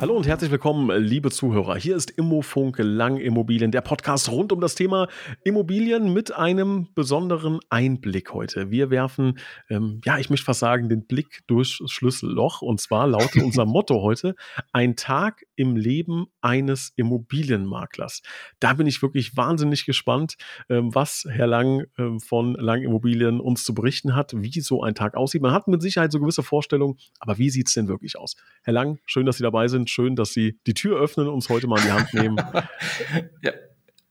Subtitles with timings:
[0.00, 1.76] Hallo und herzlich willkommen, liebe Zuhörer.
[1.76, 5.08] Hier ist Immofunk Lang Immobilien, der Podcast rund um das Thema
[5.44, 8.70] Immobilien mit einem besonderen Einblick heute.
[8.70, 12.62] Wir werfen, ähm, ja, ich möchte fast sagen, den Blick durchs Schlüsselloch.
[12.62, 14.36] Und zwar lautet unser Motto heute:
[14.72, 18.22] Ein Tag im Leben eines Immobilienmaklers.
[18.58, 20.36] Da bin ich wirklich wahnsinnig gespannt,
[20.70, 24.94] ähm, was Herr Lang ähm, von Lang Immobilien uns zu berichten hat, wie so ein
[24.94, 25.42] Tag aussieht.
[25.42, 28.36] Man hat mit Sicherheit so gewisse Vorstellungen, aber wie sieht es denn wirklich aus?
[28.62, 31.48] Herr Lang, schön, dass Sie dabei sind schön, dass Sie die Tür öffnen und uns
[31.48, 32.36] heute mal in die Hand nehmen.
[33.42, 33.52] ja.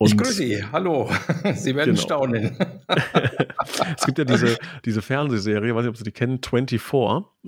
[0.01, 0.63] Und ich grüße Sie.
[0.63, 1.09] Hallo.
[1.55, 2.01] Sie werden genau.
[2.01, 2.57] staunen.
[3.97, 6.81] es gibt ja diese, diese Fernsehserie, weiß nicht, ob Sie die kennen, 24,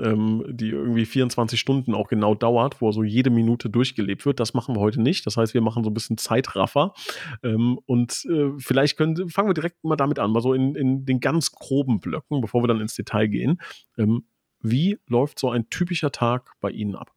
[0.01, 4.41] ähm, die irgendwie 24 Stunden auch genau dauert, wo so jede Minute durchgelebt wird.
[4.41, 5.25] Das machen wir heute nicht.
[5.25, 6.93] Das heißt, wir machen so ein bisschen Zeitraffer.
[7.41, 11.05] Ähm, und äh, vielleicht können, fangen wir direkt mal damit an, mal so in, in
[11.05, 13.61] den ganz groben Blöcken, bevor wir dann ins Detail gehen.
[13.97, 14.25] Ähm,
[14.59, 17.13] wie läuft so ein typischer Tag bei Ihnen ab?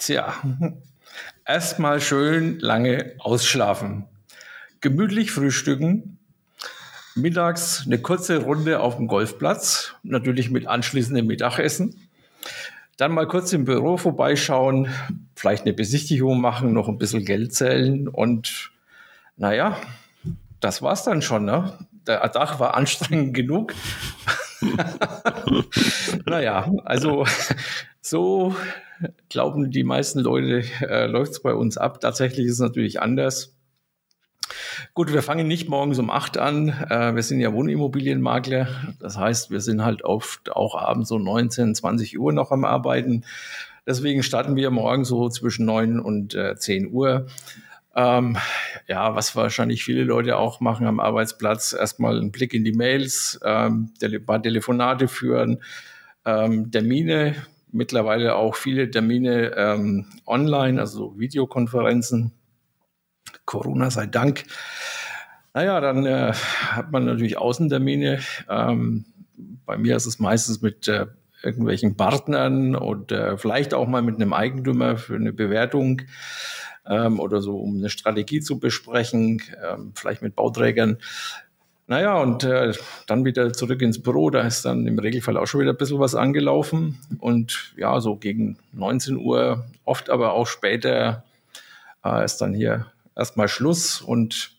[0.00, 0.34] Tja,
[1.44, 4.06] erstmal schön lange ausschlafen,
[4.80, 6.18] gemütlich frühstücken,
[7.14, 12.08] mittags eine kurze Runde auf dem Golfplatz, natürlich mit anschließendem Mittagessen.
[12.96, 14.88] Dann mal kurz im Büro vorbeischauen,
[15.36, 18.70] vielleicht eine Besichtigung machen, noch ein bisschen Geld zählen und
[19.36, 19.76] naja,
[20.60, 21.44] das war's dann schon.
[21.44, 21.76] Ne?
[22.06, 23.74] Der Dach war anstrengend genug.
[26.24, 27.26] naja, also
[28.00, 28.56] so
[29.28, 32.00] glauben die meisten Leute, äh, läuft es bei uns ab.
[32.00, 33.56] Tatsächlich ist es natürlich anders.
[34.94, 36.68] Gut, wir fangen nicht morgens um acht an.
[36.68, 38.68] Äh, wir sind ja Wohnimmobilienmakler.
[38.98, 43.24] Das heißt, wir sind halt oft auch abends um 19, 20 Uhr noch am Arbeiten.
[43.86, 47.26] Deswegen starten wir morgen so zwischen neun und äh, 10 Uhr.
[47.94, 48.36] Ähm,
[48.86, 53.40] ja, was wahrscheinlich viele Leute auch machen am Arbeitsplatz, erstmal einen Blick in die Mails,
[53.44, 55.60] ähm, ein paar Telefonate führen,
[56.24, 57.34] ähm, Termine
[57.72, 62.32] mittlerweile auch viele Termine ähm, online, also Videokonferenzen.
[63.44, 64.44] Corona sei Dank.
[65.54, 68.20] Naja, dann äh, hat man natürlich Außentermine.
[68.48, 69.04] Ähm,
[69.66, 71.06] bei mir ist es meistens mit äh,
[71.42, 76.02] irgendwelchen Partnern oder vielleicht auch mal mit einem Eigentümer für eine Bewertung
[76.86, 80.98] ähm, oder so, um eine Strategie zu besprechen, ähm, vielleicht mit Bauträgern.
[81.90, 82.72] Naja, und äh,
[83.08, 84.30] dann wieder zurück ins Büro.
[84.30, 87.00] Da ist dann im Regelfall auch schon wieder ein bisschen was angelaufen.
[87.18, 91.24] Und ja, so gegen 19 Uhr, oft aber auch später,
[92.04, 92.86] äh, ist dann hier
[93.16, 94.00] erstmal Schluss.
[94.00, 94.52] Und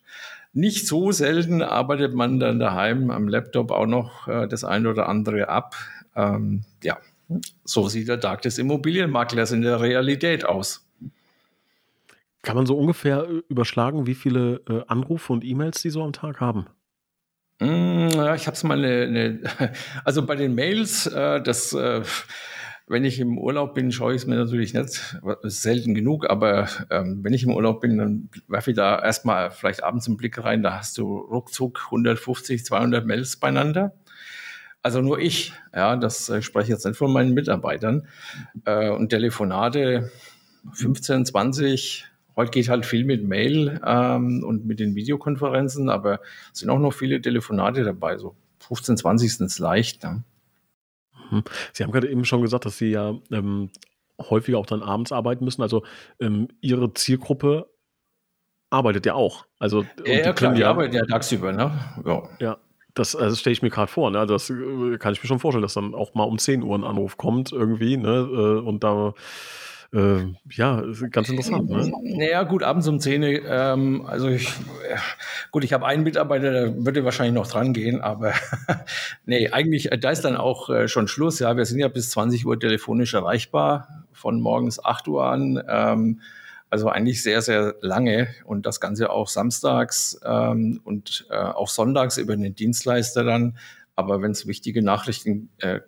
[0.51, 5.07] nicht so selten arbeitet man dann daheim am Laptop auch noch äh, das eine oder
[5.07, 5.77] andere ab.
[6.17, 6.97] Ähm, ja,
[7.63, 10.85] so sieht der Tag des Immobilienmaklers in der Realität aus.
[12.41, 16.11] Kann man so ungefähr äh, überschlagen, wie viele äh, Anrufe und E-Mails Sie so am
[16.11, 16.65] Tag haben?
[17.61, 19.73] Hm, ja, ich habe es mal eine, eine,
[20.03, 22.01] also bei den Mails, äh, das, äh,
[22.87, 27.19] wenn ich im Urlaub bin, schaue ich es mir natürlich nicht, selten genug, aber ähm,
[27.23, 30.63] wenn ich im Urlaub bin, dann werfe ich da erstmal vielleicht abends einen Blick rein,
[30.63, 33.93] da hast du ruckzuck 150, 200 Mails beieinander.
[34.81, 38.07] Also nur ich, ja, das äh, spreche ich jetzt nicht von meinen Mitarbeitern.
[38.65, 40.11] Äh, und Telefonate
[40.73, 46.21] 15, 20, Heute geht halt viel mit Mail ähm, und mit den Videokonferenzen, aber
[46.53, 48.17] es sind auch noch viele Telefonate dabei.
[48.17, 50.03] So 15, 20 sind es leicht.
[50.03, 50.23] Ne?
[51.73, 53.69] Sie haben gerade eben schon gesagt, dass Sie ja ähm,
[54.19, 55.61] häufiger auch dann abends arbeiten müssen.
[55.61, 55.83] Also
[56.19, 57.69] ähm, Ihre Zielgruppe
[58.69, 59.45] arbeitet ja auch.
[59.59, 61.51] Also, ja, ja klar, die ja, arbeitet ja tagsüber.
[61.51, 61.71] Ne?
[62.05, 62.29] Ja.
[62.39, 62.57] ja.
[62.93, 64.25] Das, also das stelle ich mir gerade vor, ne?
[64.25, 66.83] Das äh, kann ich mir schon vorstellen, dass dann auch mal um 10 Uhr ein
[66.83, 68.27] Anruf kommt irgendwie, ne?
[68.29, 69.13] Äh, und da
[69.93, 71.69] äh, ja, ganz interessant.
[71.69, 71.91] Ne?
[72.03, 74.49] Naja, gut, abends um 10 ähm, also ich,
[75.51, 78.33] gut, ich habe einen Mitarbeiter, der würde wahrscheinlich noch dran gehen, aber
[79.25, 81.39] nee, eigentlich, äh, da ist dann auch äh, schon Schluss.
[81.39, 85.61] Ja, wir sind ja bis 20 Uhr telefonisch erreichbar, von morgens 8 Uhr an.
[85.67, 86.21] Ähm,
[86.69, 92.17] also eigentlich sehr, sehr lange und das Ganze auch samstags ähm, und äh, auch sonntags
[92.17, 93.57] über den Dienstleister dann.
[93.97, 95.81] Aber wenn es wichtige Nachrichten äh,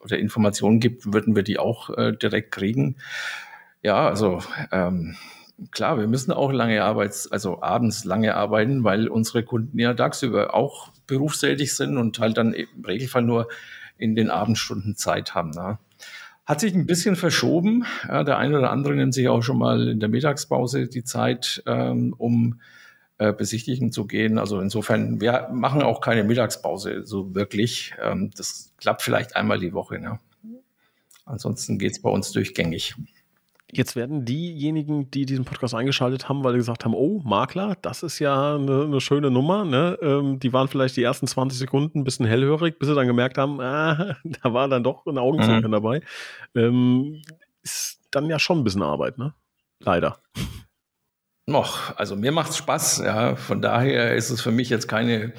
[0.00, 2.96] oder Informationen gibt, würden wir die auch äh, direkt kriegen.
[3.82, 4.42] Ja, also
[4.72, 5.16] ähm,
[5.70, 10.54] klar, wir müssen auch lange Arbeits-, also abends lange arbeiten, weil unsere Kunden ja tagsüber
[10.54, 13.48] auch berufstätig sind und halt dann im Regelfall nur
[13.96, 15.50] in den Abendstunden Zeit haben.
[15.50, 15.78] Ne?
[16.46, 17.84] Hat sich ein bisschen verschoben.
[18.08, 21.62] Ja, der eine oder andere nimmt sich auch schon mal in der Mittagspause die Zeit,
[21.66, 22.60] ähm, um
[23.18, 24.38] äh, besichtigen zu gehen.
[24.38, 27.94] Also insofern, wir machen auch keine Mittagspause so wirklich.
[28.02, 29.98] Ähm, das klappt vielleicht einmal die Woche.
[29.98, 30.18] Ne?
[31.26, 32.94] Ansonsten geht es bei uns durchgängig.
[33.72, 38.02] Jetzt werden diejenigen, die diesen Podcast eingeschaltet haben, weil sie gesagt haben, oh, Makler, das
[38.02, 39.98] ist ja eine, eine schöne Nummer, ne?
[40.02, 43.38] Ähm, die waren vielleicht die ersten 20 Sekunden ein bisschen hellhörig, bis sie dann gemerkt
[43.38, 45.74] haben, ah, da war dann doch ein Augenzwinkern mhm.
[45.74, 46.00] dabei.
[46.54, 47.22] Ähm,
[47.62, 49.34] ist dann ja schon ein bisschen Arbeit, ne?
[49.80, 50.18] Leider.
[51.46, 53.36] Noch, also mir macht es Spaß, ja.
[53.36, 55.32] Von daher ist es für mich jetzt keine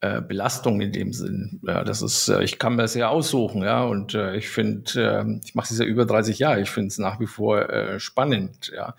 [0.00, 1.60] äh, Belastung in dem Sinn.
[1.66, 4.92] Ja, das ist, äh, ich kann mir das ja aussuchen, ja, und äh, ich finde,
[4.94, 7.98] äh, ich mache das ja über 30 Jahre, ich finde es nach wie vor äh,
[7.98, 8.94] spannend, ja.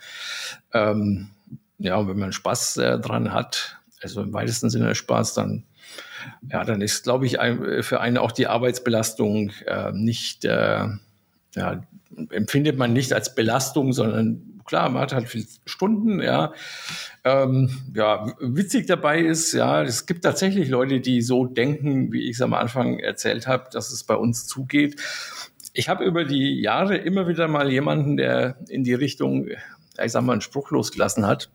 [0.73, 1.29] Ähm,
[1.77, 5.63] ja, und wenn man Spaß dran hat, also im weitesten Sinne Spaß, dann
[6.49, 9.53] ja, dann ist, glaube ich, ein, für einen auch die Arbeitsbelastung
[9.93, 10.99] nicht, ja,
[12.31, 16.53] empfindet man nicht als Belastung, sondern klar, man hat halt viele Stunden, ja.
[17.23, 22.35] Ähm, ja, witzig dabei ist, ja, es gibt tatsächlich Leute, die so denken, wie ich
[22.35, 25.01] es am Anfang erzählt habe, dass es bei uns zugeht.
[25.73, 30.21] Ich habe über die Jahre immer wieder mal jemanden, der in die Richtung, ich sag
[30.21, 31.49] mal, einen Spruch losgelassen hat,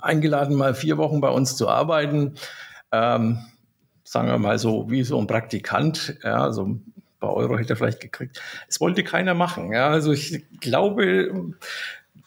[0.00, 2.34] eingeladen, mal vier Wochen bei uns zu arbeiten.
[2.92, 3.38] Ähm,
[4.04, 7.76] sagen wir mal so, wie so ein Praktikant, ja, so ein paar Euro hätte er
[7.76, 8.40] vielleicht gekriegt.
[8.68, 9.72] Es wollte keiner machen.
[9.72, 11.54] Ja, also ich glaube,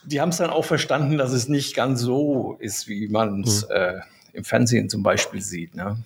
[0.04, 3.64] die haben es dann auch verstanden, dass es nicht ganz so ist, wie man es
[3.64, 3.76] mhm.
[3.76, 4.00] äh,
[4.34, 5.76] im Fernsehen zum Beispiel sieht.
[5.76, 5.98] Ne?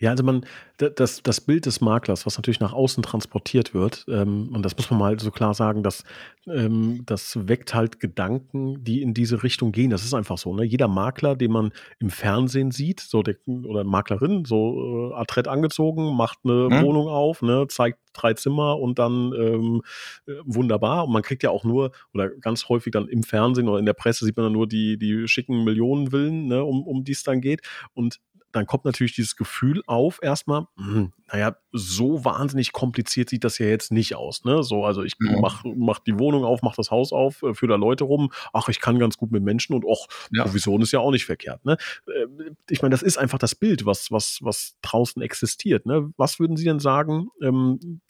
[0.00, 0.46] Ja, also man,
[0.78, 4.90] das, das Bild des Maklers, was natürlich nach außen transportiert wird, ähm, und das muss
[4.90, 6.04] man mal so klar sagen, dass
[6.46, 9.90] ähm, das weckt halt Gedanken, die in diese Richtung gehen.
[9.90, 10.54] Das ist einfach so.
[10.54, 10.64] Ne?
[10.64, 16.16] Jeder Makler, den man im Fernsehen sieht, so der, oder Maklerin, so äh, adrett angezogen,
[16.16, 16.82] macht eine hm?
[16.82, 19.82] Wohnung auf, ne, zeigt drei Zimmer und dann ähm,
[20.26, 21.04] äh, wunderbar.
[21.04, 23.92] Und man kriegt ja auch nur, oder ganz häufig dann im Fernsehen oder in der
[23.92, 27.40] Presse sieht man dann nur die, die schicken Millionenwillen, ne, um, um die es dann
[27.40, 27.60] geht.
[27.92, 28.20] Und
[28.54, 33.66] dann kommt natürlich dieses Gefühl auf, erstmal, hm, naja, so wahnsinnig kompliziert sieht das ja
[33.66, 34.44] jetzt nicht aus.
[34.44, 34.62] Ne?
[34.62, 35.40] So, also ich ja.
[35.40, 38.68] mach, mach die Wohnung auf, mach das Haus auf, äh, führe da Leute rum, ach,
[38.68, 40.44] ich kann ganz gut mit Menschen und auch ja.
[40.44, 41.64] Provision ist ja auch nicht verkehrt.
[41.64, 41.76] Ne?
[42.06, 45.84] Äh, ich meine, das ist einfach das Bild, was, was, was draußen existiert.
[45.84, 46.12] Ne?
[46.16, 48.00] Was würden Sie denn sagen, ähm,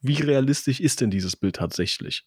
[0.00, 2.26] wie realistisch ist denn dieses Bild tatsächlich?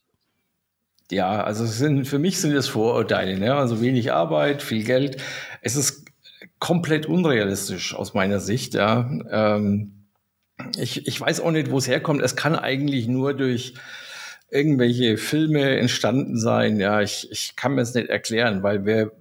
[1.12, 3.38] Ja, also sind, für mich sind es Vorurteile.
[3.38, 3.54] Ne?
[3.54, 5.22] Also wenig Arbeit, viel Geld.
[5.62, 6.01] Es ist
[6.62, 8.76] komplett unrealistisch aus meiner Sicht.
[8.76, 9.10] Ja.
[9.30, 10.08] Ähm,
[10.78, 12.22] ich, ich weiß auch nicht, wo es herkommt.
[12.22, 13.74] Es kann eigentlich nur durch
[14.50, 16.80] irgendwelche Filme entstanden sein.
[16.80, 19.12] Ja, ich, ich kann mir es nicht erklären, weil wir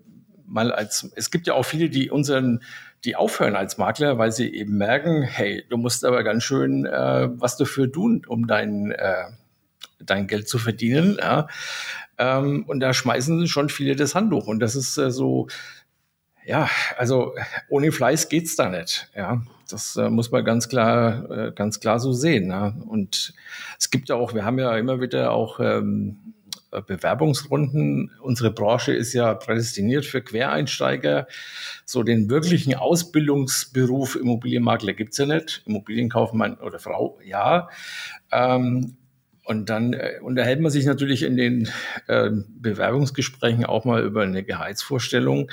[0.44, 2.62] mal als, es gibt ja auch viele, die unseren,
[3.04, 7.28] die aufhören als Makler, weil sie eben merken, hey, du musst aber ganz schön äh,
[7.32, 9.25] was dafür tun, um dein, äh,
[9.98, 11.16] dein Geld zu verdienen.
[11.19, 11.48] Ja.
[12.19, 14.46] Ähm, und da schmeißen schon viele das Handtuch.
[14.46, 15.46] Und das ist äh, so,
[16.44, 17.34] ja, also
[17.69, 19.08] ohne Fleiß geht's da nicht.
[19.14, 22.50] Ja, das äh, muss man ganz klar, äh, ganz klar so sehen.
[22.50, 22.75] Ja?
[22.87, 23.34] Und
[23.78, 26.16] es gibt ja auch, wir haben ja immer wieder auch ähm,
[26.87, 28.10] Bewerbungsrunden.
[28.20, 31.26] Unsere Branche ist ja prädestiniert für Quereinsteiger.
[31.84, 35.62] So den wirklichen Ausbildungsberuf Immobilienmakler gibt's ja nicht.
[35.66, 37.69] Immobilienkaufmann oder Frau, ja.
[38.31, 38.96] Ähm,
[39.44, 41.69] und dann äh, unterhält man sich natürlich in den
[42.06, 45.50] äh, Bewerbungsgesprächen auch mal über eine Gehaltsvorstellung.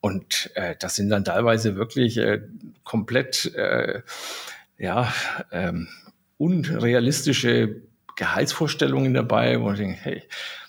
[0.00, 2.40] Und äh, das sind dann teilweise wirklich äh,
[2.84, 4.02] komplett äh,
[4.78, 5.12] ja,
[5.50, 5.88] ähm,
[6.36, 7.82] unrealistische
[8.16, 10.22] Gehaltsvorstellungen dabei, wo ich denke, hey,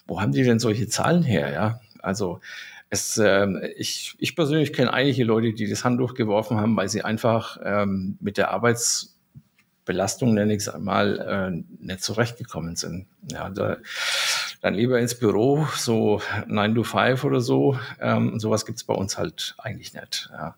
[0.07, 1.51] wo haben die denn solche Zahlen her?
[1.51, 2.41] Ja, also
[2.89, 7.03] es, äh, ich, ich persönlich kenne einige Leute, die das Handtuch geworfen haben, weil sie
[7.03, 13.05] einfach ähm, mit der Arbeitsbelastung, nenne ich es einmal, äh, nicht zurechtgekommen sind.
[13.31, 13.77] Ja, da,
[14.61, 17.77] dann lieber ins Büro, so 9 to 5 oder so.
[17.99, 20.29] Ähm, sowas gibt es bei uns halt eigentlich nicht.
[20.31, 20.55] Ja.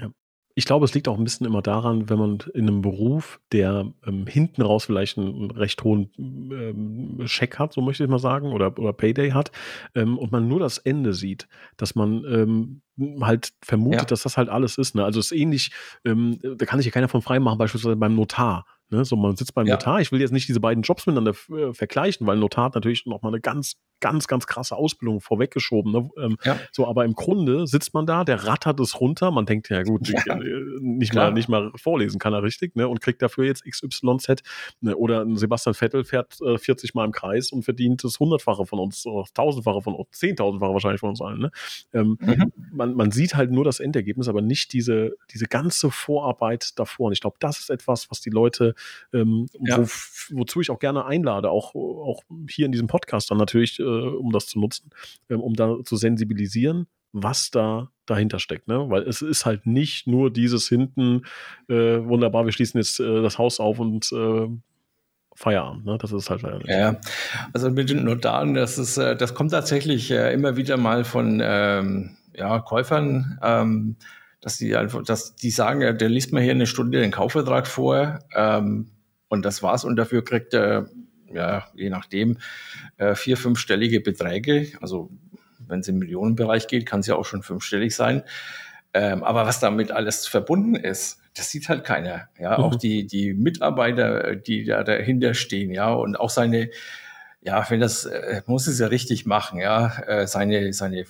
[0.00, 0.10] ja.
[0.54, 3.86] Ich glaube, es liegt auch ein bisschen immer daran, wenn man in einem Beruf, der
[4.06, 8.52] ähm, hinten raus vielleicht einen recht hohen ähm, Scheck hat, so möchte ich mal sagen,
[8.52, 9.50] oder, oder Payday hat,
[9.94, 12.82] ähm, und man nur das Ende sieht, dass man ähm,
[13.22, 14.06] halt vermutet, ja.
[14.06, 14.94] dass das halt alles ist.
[14.94, 15.04] Ne?
[15.04, 15.72] Also es ist ähnlich,
[16.04, 18.66] ähm, da kann sich ja keiner von frei machen, beispielsweise beim Notar.
[18.92, 19.04] Ne?
[19.04, 19.74] So, man sitzt beim ja.
[19.74, 20.00] Notar.
[20.00, 23.32] Ich will jetzt nicht diese beiden Jobs miteinander äh, vergleichen, weil Notar hat natürlich nochmal
[23.32, 25.92] eine ganz, ganz, ganz krasse Ausbildung vorweggeschoben.
[25.92, 26.10] Ne?
[26.18, 26.58] Ähm, ja.
[26.72, 29.30] So, aber im Grunde sitzt man da, der rattert es runter.
[29.30, 30.36] Man denkt, ja gut, ja.
[30.36, 32.86] Äh, nicht, mal, nicht mal vorlesen kann er richtig ne?
[32.86, 34.42] und kriegt dafür jetzt XYZ.
[34.80, 34.96] Ne?
[34.96, 38.78] Oder ein Sebastian Vettel fährt äh, 40 Mal im Kreis und verdient das Hundertfache von
[38.78, 41.38] uns, Tausendfache von uns, Zehntausendfache wahrscheinlich von uns allen.
[41.38, 41.50] Ne?
[41.94, 42.52] Ähm, mhm.
[42.72, 47.06] man, man sieht halt nur das Endergebnis, aber nicht diese, diese ganze Vorarbeit davor.
[47.06, 48.74] Und ich glaube, das ist etwas, was die Leute
[49.12, 49.78] ähm, ja.
[49.78, 49.82] wo,
[50.38, 54.32] wozu ich auch gerne einlade, auch, auch hier in diesem Podcast dann natürlich, äh, um
[54.32, 54.90] das zu nutzen,
[55.28, 58.86] ähm, um da zu sensibilisieren, was da dahinter steckt, ne?
[58.88, 61.22] Weil es ist halt nicht nur dieses hinten,
[61.68, 64.48] äh, wunderbar, wir schließen jetzt äh, das Haus auf und äh,
[65.34, 65.84] Feierabend.
[65.84, 65.98] Ne?
[65.98, 66.68] Das ist halt leider nicht.
[66.68, 66.96] Ja,
[67.52, 71.40] also mit den Notaren, das ist, äh, das kommt tatsächlich äh, immer wieder mal von
[71.42, 73.96] ähm, ja, Käufern, ähm,
[74.42, 77.66] dass die einfach, dass die sagen, ja, der liest mir hier eine Stunde den Kaufvertrag
[77.66, 78.90] vor ähm,
[79.28, 80.90] und das war's und dafür kriegt er
[81.32, 82.36] ja je nachdem
[82.98, 84.72] äh, vier, fünfstellige Beträge.
[84.82, 85.10] Also
[85.66, 88.24] wenn es im Millionenbereich geht, kann es ja auch schon fünfstellig sein.
[88.92, 92.28] Ähm, aber was damit alles verbunden ist, das sieht halt keiner.
[92.38, 92.64] Ja, mhm.
[92.64, 96.68] auch die, die Mitarbeiter, die da dahinter stehen, ja, und auch seine,
[97.40, 101.06] ja, wenn das, äh, muss es ja richtig machen, ja, äh, seine, seine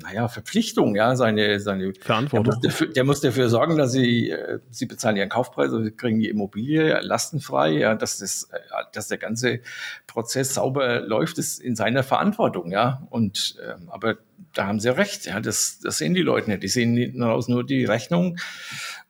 [0.00, 2.44] naja, Verpflichtung, ja, seine, seine Verantwortung.
[2.44, 5.82] Der muss, dafür, der muss dafür sorgen, dass sie, äh, sie bezahlen ihren Kaufpreis, also
[5.82, 8.58] sie kriegen die Immobilie lastenfrei, ja, dass das, äh,
[8.92, 9.60] dass der ganze
[10.06, 13.06] Prozess sauber läuft, ist in seiner Verantwortung, ja.
[13.10, 14.16] Und ähm, aber
[14.54, 16.62] da haben sie recht, ja, das, das sehen die Leute nicht.
[16.62, 18.38] Die sehen daraus nur die Rechnung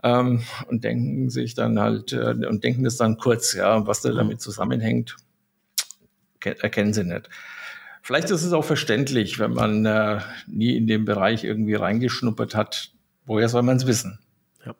[0.02, 4.12] ähm, und denken sich dann halt äh, und denken das dann kurz, ja, was da
[4.12, 5.16] damit zusammenhängt,
[6.40, 7.28] erkennen sie nicht.
[8.02, 12.90] Vielleicht ist es auch verständlich, wenn man äh, nie in den Bereich irgendwie reingeschnuppert hat.
[13.24, 14.18] Woher soll man es wissen?
[14.66, 14.74] Ja.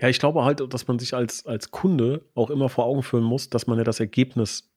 [0.00, 3.24] ja, ich glaube halt, dass man sich als, als Kunde auch immer vor Augen führen
[3.24, 4.70] muss, dass man ja das Ergebnis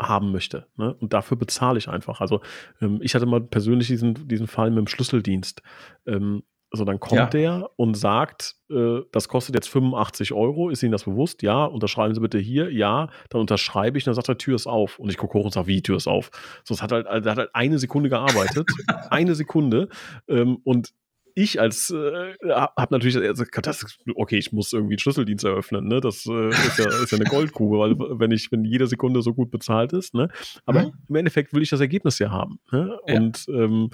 [0.00, 0.66] haben möchte.
[0.76, 0.94] Ne?
[0.94, 2.20] Und dafür bezahle ich einfach.
[2.20, 2.40] Also
[2.80, 5.62] ähm, ich hatte mal persönlich diesen, diesen Fall mit dem Schlüsseldienst.
[6.06, 7.26] Ähm, also dann kommt ja.
[7.26, 10.70] der und sagt, äh, das kostet jetzt 85 Euro.
[10.70, 11.42] Ist Ihnen das bewusst?
[11.42, 11.64] Ja.
[11.64, 12.72] Unterschreiben Sie bitte hier.
[12.72, 13.08] Ja.
[13.28, 14.04] Dann unterschreibe ich.
[14.04, 14.98] Und dann sagt er, Tür ist auf.
[14.98, 16.30] Und ich gucke hoch und sage, wie, Tür ist auf?
[16.64, 18.68] So, es hat halt, also, hat halt eine Sekunde gearbeitet.
[19.10, 19.88] eine Sekunde.
[20.28, 20.92] Ähm, und
[21.34, 26.00] ich als äh, habe natürlich also, das, okay, ich muss irgendwie einen Schlüsseldienst eröffnen, ne?
[26.00, 29.32] Das äh, ist, ja, ist ja eine Goldgrube, weil wenn ich, wenn jede Sekunde so
[29.32, 30.28] gut bezahlt ist, ne?
[30.66, 30.92] Aber mhm.
[31.08, 32.58] im Endeffekt will ich das Ergebnis ja haben.
[32.72, 32.98] Ne?
[33.06, 33.16] Ja.
[33.16, 33.90] Und ähm,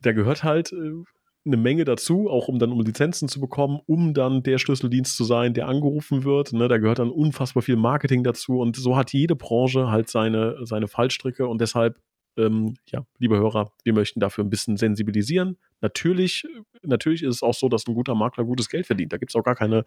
[0.00, 1.04] da gehört halt äh,
[1.44, 5.24] eine Menge dazu, auch um dann um Lizenzen zu bekommen, um dann der Schlüsseldienst zu
[5.24, 6.52] sein, der angerufen wird.
[6.52, 10.56] Ne, da gehört dann unfassbar viel Marketing dazu und so hat jede Branche halt seine,
[10.66, 11.98] seine Fallstricke und deshalb,
[12.36, 15.56] ähm, ja, liebe Hörer, wir möchten dafür ein bisschen sensibilisieren.
[15.80, 16.46] Natürlich,
[16.82, 19.12] natürlich ist es auch so, dass ein guter Makler gutes Geld verdient.
[19.12, 19.84] Da gibt es auch gar keine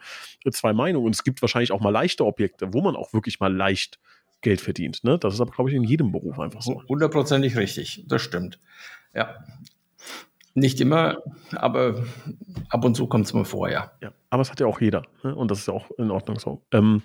[0.51, 1.05] zwei Meinungen.
[1.05, 3.99] Und es gibt wahrscheinlich auch mal leichte Objekte, wo man auch wirklich mal leicht
[4.41, 5.03] Geld verdient.
[5.03, 5.17] Ne?
[5.19, 6.83] Das ist aber, glaube ich, in jedem Beruf einfach so.
[6.89, 8.59] Hundertprozentig richtig, das stimmt.
[9.13, 9.37] Ja,
[10.55, 11.17] nicht immer,
[11.51, 12.03] aber
[12.69, 13.91] ab und zu kommt es mal vor, ja.
[14.01, 14.11] ja.
[14.29, 15.35] Aber es hat ja auch jeder ne?
[15.35, 16.61] und das ist ja auch in Ordnung so.
[16.71, 17.01] Ähm,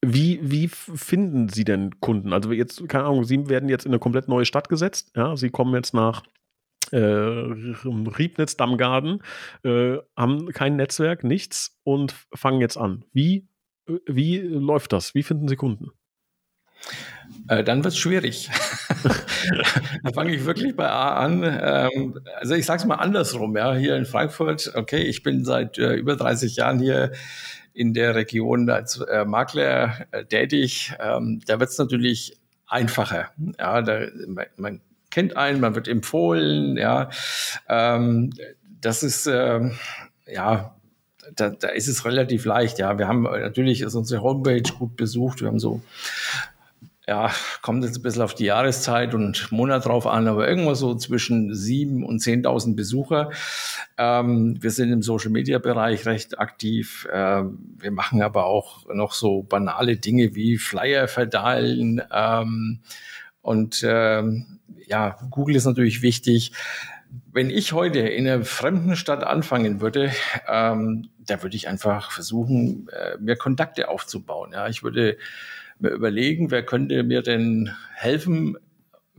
[0.00, 2.32] wie, wie finden Sie denn Kunden?
[2.32, 5.10] Also jetzt, keine Ahnung, Sie werden jetzt in eine komplett neue Stadt gesetzt.
[5.16, 5.36] Ja?
[5.36, 6.22] Sie kommen jetzt nach
[6.92, 9.20] äh, Riebnitz, Dammgarten,
[9.64, 13.04] äh, haben kein Netzwerk, nichts und fangen jetzt an.
[13.12, 13.48] Wie,
[14.06, 15.14] wie läuft das?
[15.14, 15.90] Wie finden Sie Kunden?
[17.48, 18.50] Äh, dann wird es schwierig.
[20.02, 21.42] da fange ich wirklich bei A an.
[21.42, 25.78] Ähm, also ich sage es mal andersrum, ja, hier in Frankfurt, okay, ich bin seit
[25.78, 27.12] äh, über 30 Jahren hier
[27.72, 30.94] in der Region als äh, Makler äh, tätig.
[30.98, 32.36] Ähm, da wird es natürlich
[32.66, 33.30] einfacher.
[33.58, 37.10] Ja, da, man, man, kennt einen, man wird empfohlen, ja.
[37.68, 38.32] Ähm,
[38.80, 39.78] das ist ähm,
[40.26, 40.76] ja
[41.34, 42.78] da, da ist es relativ leicht.
[42.78, 45.40] Ja, wir haben natürlich ist unsere Homepage gut besucht.
[45.40, 45.82] Wir haben so
[47.08, 47.30] ja,
[47.62, 51.54] kommt jetzt ein bisschen auf die Jahreszeit und Monat drauf an, aber irgendwas so zwischen
[51.54, 53.30] sieben und 10.000 Besucher.
[53.96, 57.06] Ähm, wir sind im Social Media Bereich recht aktiv.
[57.12, 57.44] Äh,
[57.78, 62.02] wir machen aber auch noch so banale Dinge wie Flyer verteilen.
[62.12, 62.80] Ähm,
[63.40, 66.50] und ähm, ja, Google ist natürlich wichtig.
[67.32, 70.10] Wenn ich heute in einer fremden Stadt anfangen würde,
[70.48, 74.50] ähm, da würde ich einfach versuchen, äh, mir Kontakte aufzubauen.
[74.52, 75.16] Ja, ich würde
[75.78, 78.56] mir überlegen, wer könnte mir denn helfen,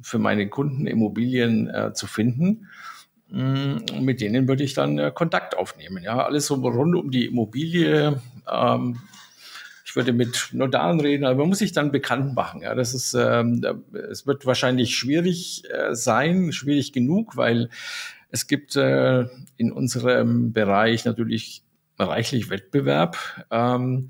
[0.01, 2.67] für meine Kunden Immobilien äh, zu finden.
[3.29, 6.03] Mm, mit denen würde ich dann äh, Kontakt aufnehmen.
[6.03, 8.21] Ja, alles so rund um die Immobilie.
[8.49, 8.99] Ähm,
[9.85, 12.61] ich würde mit Notaren reden, aber man muss sich dann bekannt machen.
[12.61, 13.61] Ja, das ist, ähm,
[14.09, 17.69] es wird wahrscheinlich schwierig äh, sein, schwierig genug, weil
[18.29, 21.63] es gibt äh, in unserem Bereich natürlich
[21.97, 23.17] reichlich Wettbewerb.
[23.49, 24.09] Ähm,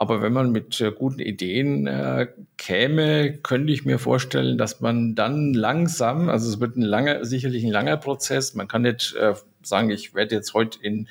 [0.00, 2.26] aber wenn man mit äh, guten Ideen äh,
[2.56, 7.64] käme, könnte ich mir vorstellen, dass man dann langsam, also es wird ein langer, sicherlich
[7.64, 8.54] ein langer Prozess.
[8.54, 11.06] Man kann nicht äh, sagen, ich werde jetzt heute in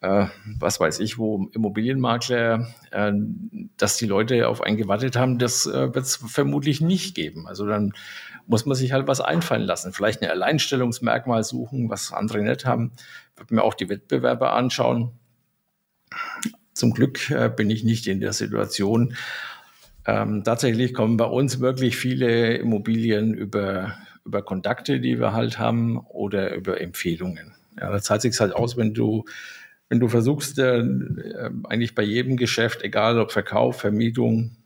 [0.00, 0.24] äh,
[0.58, 3.12] was weiß ich, wo Immobilienmakler, äh,
[3.76, 7.46] dass die Leute auf einen gewartet haben, das äh, wird es vermutlich nicht geben.
[7.46, 7.92] Also dann
[8.46, 9.92] muss man sich halt was einfallen lassen.
[9.92, 12.92] Vielleicht ein Alleinstellungsmerkmal suchen, was andere nicht haben.
[13.36, 15.12] Wird mir auch die Wettbewerber anschauen.
[16.78, 19.16] Zum Glück äh, bin ich nicht in der Situation.
[20.06, 25.98] Ähm, tatsächlich kommen bei uns wirklich viele Immobilien über, über Kontakte, die wir halt haben
[25.98, 27.56] oder über Empfehlungen.
[27.80, 29.24] Ja, da zahlt sich halt aus, wenn du,
[29.88, 30.84] wenn du versuchst, äh,
[31.64, 34.56] eigentlich bei jedem Geschäft, egal ob Verkauf, Vermietung,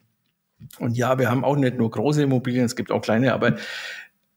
[0.78, 3.56] Und ja, wir haben auch nicht nur große Immobilien, es gibt auch kleine, aber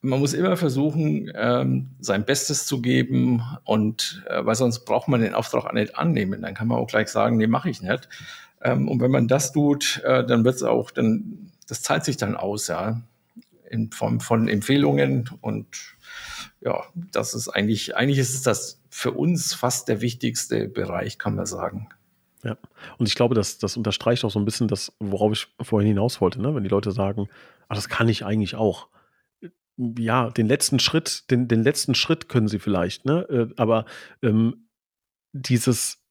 [0.06, 5.22] man muss immer versuchen, ähm, sein Bestes zu geben und äh, weil sonst braucht man
[5.22, 6.42] den Auftrag nicht annehmen.
[6.42, 8.08] Dann kann man auch gleich sagen, nee, mache ich nicht.
[8.62, 12.18] Ähm, und wenn man das tut, äh, dann wird es auch, dann das zahlt sich
[12.18, 13.02] dann aus, ja,
[13.70, 15.68] in Form von Empfehlungen und
[16.62, 21.46] ja, das ist eigentlich, eigentlich ist das für uns fast der wichtigste Bereich, kann man
[21.46, 21.90] sagen.
[22.44, 22.58] Ja,
[22.98, 26.22] und ich glaube, das, das unterstreicht auch so ein bisschen das, worauf ich vorhin hinaus
[26.22, 26.54] wollte, ne?
[26.54, 27.28] wenn die Leute sagen,
[27.68, 28.88] ach, das kann ich eigentlich auch
[29.78, 33.28] ja, den letzten Schritt, den, den letzten Schritt können sie vielleicht, ne?
[33.30, 33.86] Äh, aber
[34.22, 34.68] ähm,
[35.34, 36.02] dieses,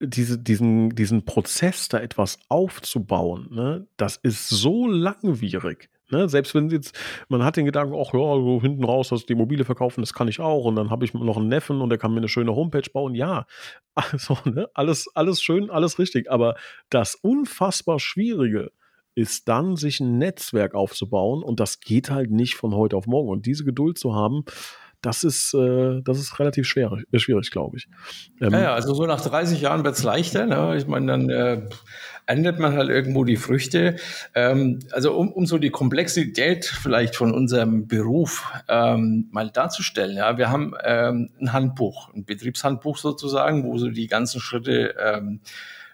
[0.00, 5.90] diese, diesen, diesen Prozess, da etwas aufzubauen, ne, das ist so langwierig.
[6.10, 6.28] Ne?
[6.28, 9.64] Selbst wenn jetzt, man hat den Gedanken, ach ja, so hinten raus, dass die Mobile
[9.64, 10.64] verkaufen, das kann ich auch.
[10.64, 13.14] Und dann habe ich noch einen Neffen und der kann mir eine schöne Homepage bauen.
[13.14, 13.46] Ja,
[13.94, 14.68] also, ne?
[14.74, 16.30] alles, alles schön, alles richtig.
[16.30, 16.54] Aber
[16.88, 18.72] das unfassbar Schwierige
[19.18, 21.42] ist dann, sich ein Netzwerk aufzubauen.
[21.42, 23.28] Und das geht halt nicht von heute auf morgen.
[23.28, 24.44] Und diese Geduld zu haben,
[25.02, 27.88] das ist, äh, das ist relativ schwer, äh, schwierig, glaube ich.
[28.40, 30.46] Ähm, ja, ja, also so nach 30 Jahren wird es leichter.
[30.46, 30.76] Ne?
[30.76, 31.62] Ich meine, dann äh,
[32.26, 33.96] ändert man halt irgendwo die Früchte.
[34.34, 40.16] Ähm, also um, um so die Komplexität vielleicht von unserem Beruf ähm, mal darzustellen.
[40.16, 45.40] Ja, wir haben ähm, ein Handbuch, ein Betriebshandbuch sozusagen, wo so die ganzen Schritte ähm,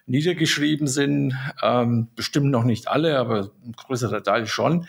[0.06, 1.34] niedergeschrieben sind.
[1.62, 4.86] Ähm, bestimmt noch nicht alle, aber ein größerer Teil schon.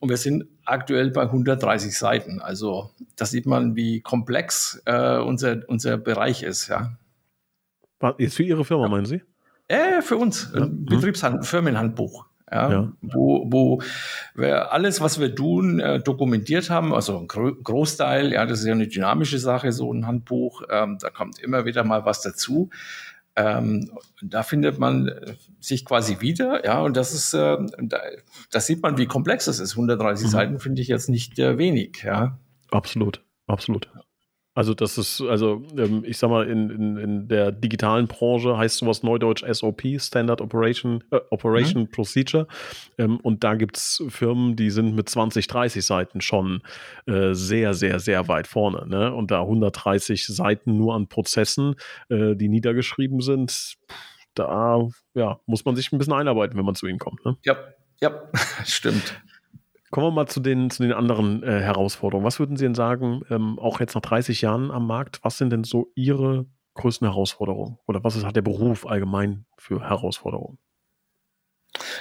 [0.00, 2.40] Und wir sind aktuell bei 130 Seiten.
[2.40, 6.68] Also da sieht man, wie komplex äh, unser, unser Bereich ist.
[6.68, 6.96] Ja.
[8.18, 9.22] Jetzt für Ihre Firma, meinen Sie?
[9.68, 10.62] Äh, für uns, ja.
[10.62, 12.26] ein Betriebshand Firmenhandbuch.
[12.50, 13.80] Ja, ja, Wo, wo
[14.34, 18.66] wir alles, was wir tun, äh, dokumentiert haben, also ein Gro Großteil, ja, das ist
[18.66, 22.68] ja eine dynamische Sache, so ein Handbuch, ähm, da kommt immer wieder mal was dazu.
[23.34, 27.98] Ähm, da findet man äh, sich quasi wieder, ja, und das ist, äh, da,
[28.50, 29.72] das sieht man, wie komplex das ist.
[29.72, 30.30] 130 mhm.
[30.30, 32.38] Seiten finde ich jetzt nicht äh, wenig, ja.
[32.70, 33.90] Absolut, absolut.
[34.54, 38.78] Also das ist, also ähm, ich sag mal, in, in, in der digitalen Branche heißt
[38.78, 41.90] sowas neudeutsch SOP, Standard Operation, äh, Operation mhm.
[41.90, 42.46] Procedure.
[42.98, 46.60] Ähm, und da gibt es Firmen, die sind mit 20, 30 Seiten schon
[47.06, 48.86] äh, sehr, sehr, sehr weit vorne.
[48.86, 49.14] Ne?
[49.14, 51.76] Und da 130 Seiten nur an Prozessen,
[52.10, 53.76] äh, die niedergeschrieben sind,
[54.34, 57.24] da ja, muss man sich ein bisschen einarbeiten, wenn man zu ihnen kommt.
[57.24, 57.36] Ne?
[57.42, 57.56] Ja,
[58.00, 58.22] ja,
[58.64, 59.20] stimmt.
[59.92, 62.24] Kommen wir mal zu den, zu den anderen äh, Herausforderungen.
[62.24, 65.50] Was würden Sie denn sagen, ähm, auch jetzt nach 30 Jahren am Markt, was sind
[65.50, 67.76] denn so Ihre größten Herausforderungen?
[67.86, 70.56] Oder was ist, hat der Beruf allgemein für Herausforderungen?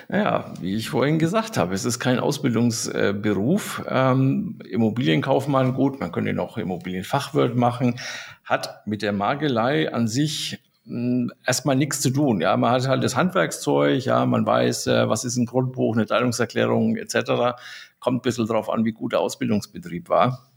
[0.07, 3.83] Ja, wie ich vorhin gesagt habe, es ist kein Ausbildungsberuf.
[3.89, 7.99] Ähm, Immobilienkaufmann, gut, man könnte noch Immobilienfachwirt machen,
[8.45, 10.63] hat mit der Magelei an sich
[11.45, 12.41] erstmal nichts zu tun.
[12.41, 16.05] Ja, man hat halt das Handwerkszeug, ja, man weiß, äh, was ist ein Grundbuch, eine
[16.05, 17.55] Teilungserklärung etc.
[17.99, 20.51] Kommt ein bisschen darauf an, wie gut der Ausbildungsbetrieb war.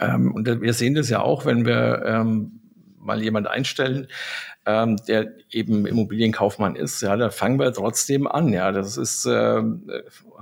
[0.00, 2.60] Ähm, und wir sehen das ja auch, wenn wir ähm,
[2.98, 4.06] mal jemand einstellen,
[4.66, 8.52] ähm, der eben Immobilienkaufmann ist, ja, da fangen wir trotzdem an.
[8.52, 9.62] Ja, das ist äh,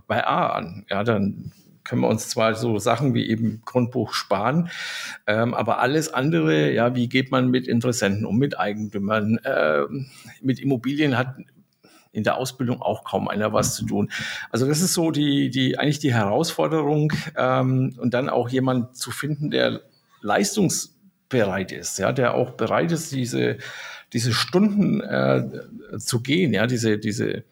[0.07, 0.85] bei A an.
[0.91, 1.53] Ja, dann
[1.91, 4.71] können wir uns zwar so Sachen wie eben Grundbuch sparen,
[5.27, 9.83] ähm, aber alles andere, ja, wie geht man mit Interessenten um, mit Eigentümern, äh,
[10.41, 11.35] mit Immobilien hat
[12.13, 14.13] in der Ausbildung auch kaum einer was zu tun.
[14.51, 19.11] Also das ist so die, die eigentlich die Herausforderung ähm, und dann auch jemand zu
[19.11, 19.81] finden, der
[20.21, 23.59] leistungsbereit ist, ja, der auch bereit ist, diese
[24.13, 27.43] diese Stunden äh, zu gehen, ja, diese diese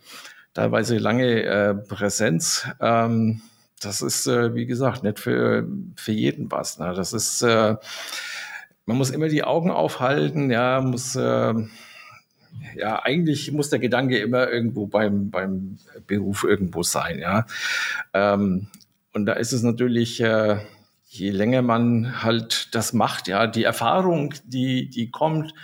[0.55, 2.69] teilweise lange äh, Präsenz.
[2.81, 3.43] Ähm,
[3.81, 6.79] das ist, äh, wie gesagt, nicht für, für jeden was.
[6.79, 6.93] Ne?
[6.95, 7.77] Das ist, äh,
[8.87, 11.55] man muss immer die Augen aufhalten, ja, muss, äh,
[12.75, 17.47] ja, eigentlich muss der Gedanke immer irgendwo beim, beim Beruf irgendwo sein, ja.
[18.15, 18.69] Ähm,
[19.13, 20.59] und da ist es natürlich, äh,
[21.07, 25.55] je länger man halt das macht, ja, die Erfahrung, die, die kommt,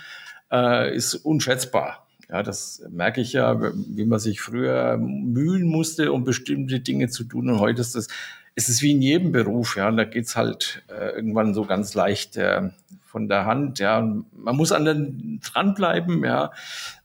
[0.51, 2.04] äh, ist unschätzbar.
[2.29, 7.23] Ja, das merke ich ja, wie man sich früher mühen musste, um bestimmte Dinge zu
[7.23, 7.49] tun.
[7.49, 8.07] Und heute ist es,
[8.55, 9.77] ist es wie in jedem Beruf.
[9.77, 12.69] Ja, und da geht's halt äh, irgendwann so ganz leicht äh,
[13.03, 13.79] von der Hand.
[13.79, 16.23] Ja, und man muss an den dranbleiben.
[16.23, 16.51] Ja,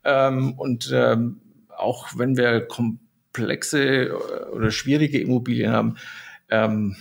[0.04, 1.40] ähm, und ähm,
[1.76, 4.11] auch wenn wir komplexe äh,
[4.52, 5.96] oder schwierige Immobilien haben,
[6.50, 6.96] ähm,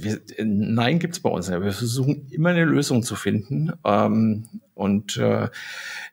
[0.00, 1.60] wir, nein, gibt's bei uns nicht.
[1.60, 3.72] Wir versuchen immer eine Lösung zu finden.
[3.84, 5.48] Ähm, und äh,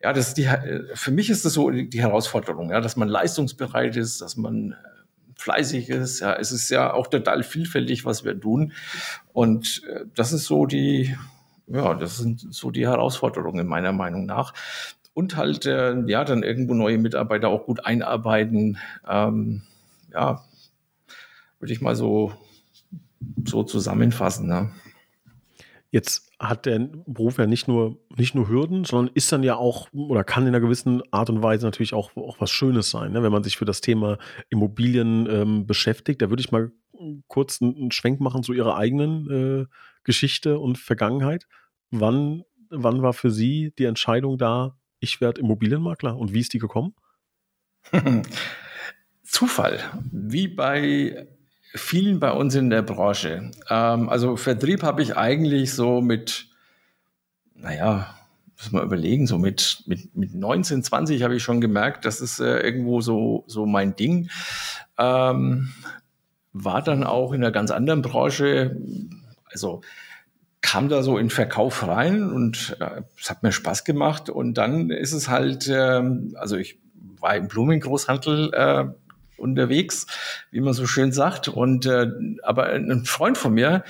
[0.02, 0.50] ja, das ist die,
[0.94, 4.76] für mich ist das so die Herausforderung, ja, dass man leistungsbereit ist, dass man äh,
[5.36, 6.20] fleißig ist.
[6.20, 8.74] Ja, es ist ja auch total vielfältig, was wir tun.
[9.34, 11.16] Und äh, das ist so die,
[11.68, 14.54] ja, das sind so die Herausforderungen meiner Meinung nach.
[15.14, 18.78] Und halt, äh, ja, dann irgendwo neue Mitarbeiter auch gut einarbeiten.
[19.08, 19.62] Ähm,
[20.12, 20.44] ja,
[21.60, 22.34] würde ich mal so,
[23.46, 24.48] so zusammenfassen.
[24.48, 24.72] Ne?
[25.92, 29.88] Jetzt hat der Beruf ja nicht nur, nicht nur Hürden, sondern ist dann ja auch
[29.94, 33.24] oder kann in einer gewissen Art und Weise natürlich auch, auch was Schönes sein, ne?
[33.24, 34.18] wenn man sich für das Thema
[34.50, 36.22] Immobilien ähm, beschäftigt.
[36.22, 36.72] Da würde ich mal
[37.28, 39.66] kurz einen Schwenk machen zu Ihrer eigenen äh,
[40.04, 41.48] Geschichte und Vergangenheit.
[41.92, 46.60] Wann, wann war für Sie die Entscheidung da, ich werde Immobilienmakler und wie ist die
[46.60, 46.96] gekommen?
[49.24, 49.80] Zufall,
[50.12, 51.28] wie bei
[51.74, 53.52] vielen bei uns in der Branche.
[53.70, 56.48] Ähm, also Vertrieb habe ich eigentlich so mit,
[57.56, 58.16] naja,
[58.58, 62.40] muss man überlegen, so mit, mit, mit 19, 20 habe ich schon gemerkt, das ist
[62.40, 64.30] äh, irgendwo so, so mein Ding.
[64.98, 65.74] Ähm,
[66.54, 68.78] war dann auch in einer ganz anderen Branche,
[69.46, 69.82] also
[70.62, 74.92] kam da so in Verkauf rein und äh, es hat mir Spaß gemacht und dann
[74.92, 76.04] ist es halt, äh,
[76.36, 76.80] also ich
[77.20, 78.86] war im Blumengroßhandel äh,
[79.44, 80.08] unterwegs,
[80.52, 81.48] wie man so schön sagt.
[81.48, 82.08] Und äh,
[82.42, 83.84] aber ein Freund von mir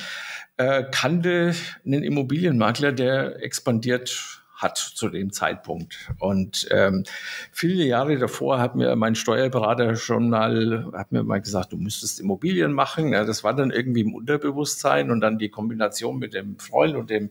[0.57, 1.53] äh, kannte
[1.85, 6.09] einen Immobilienmakler, der expandiert hat zu dem Zeitpunkt.
[6.19, 7.03] Und ähm,
[7.51, 12.19] viele Jahre davor hat mir mein Steuerberater schon mal, hat mir mal gesagt, du müsstest
[12.19, 13.11] Immobilien machen.
[13.11, 17.09] Ja, das war dann irgendwie im Unterbewusstsein und dann die Kombination mit dem Freund und
[17.09, 17.29] dem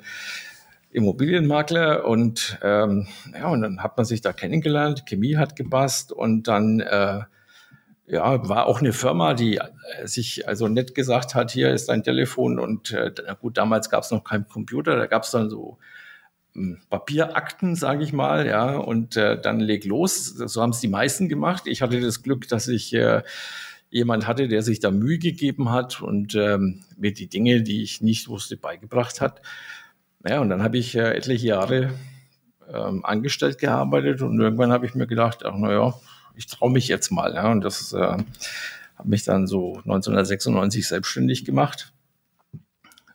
[0.93, 6.49] Immobilienmakler und ähm, ja, und dann hat man sich da kennengelernt, Chemie hat gepasst und
[6.49, 7.21] dann äh,
[8.07, 12.03] ja, war auch eine Firma, die äh, sich also nett gesagt hat, hier ist dein
[12.03, 15.79] Telefon und äh, gut, damals gab es noch keinen Computer, da gab es dann so
[16.55, 20.27] hm, Papierakten, sage ich mal, ja, und äh, dann leg los.
[20.27, 21.63] So haben es die meisten gemacht.
[21.67, 23.23] Ich hatte das Glück, dass ich äh,
[23.91, 28.01] jemand hatte, der sich da Mühe gegeben hat und ähm, mir die Dinge, die ich
[28.01, 29.43] nicht wusste, beigebracht hat.
[30.27, 31.91] Ja, und dann habe ich äh, etliche Jahre
[32.73, 35.95] ähm, angestellt gearbeitet und irgendwann habe ich mir gedacht, ach naja,
[36.37, 37.35] ich traue mich jetzt mal.
[37.35, 38.25] Ja, und das äh, habe
[39.05, 41.93] mich dann so 1996 selbstständig gemacht.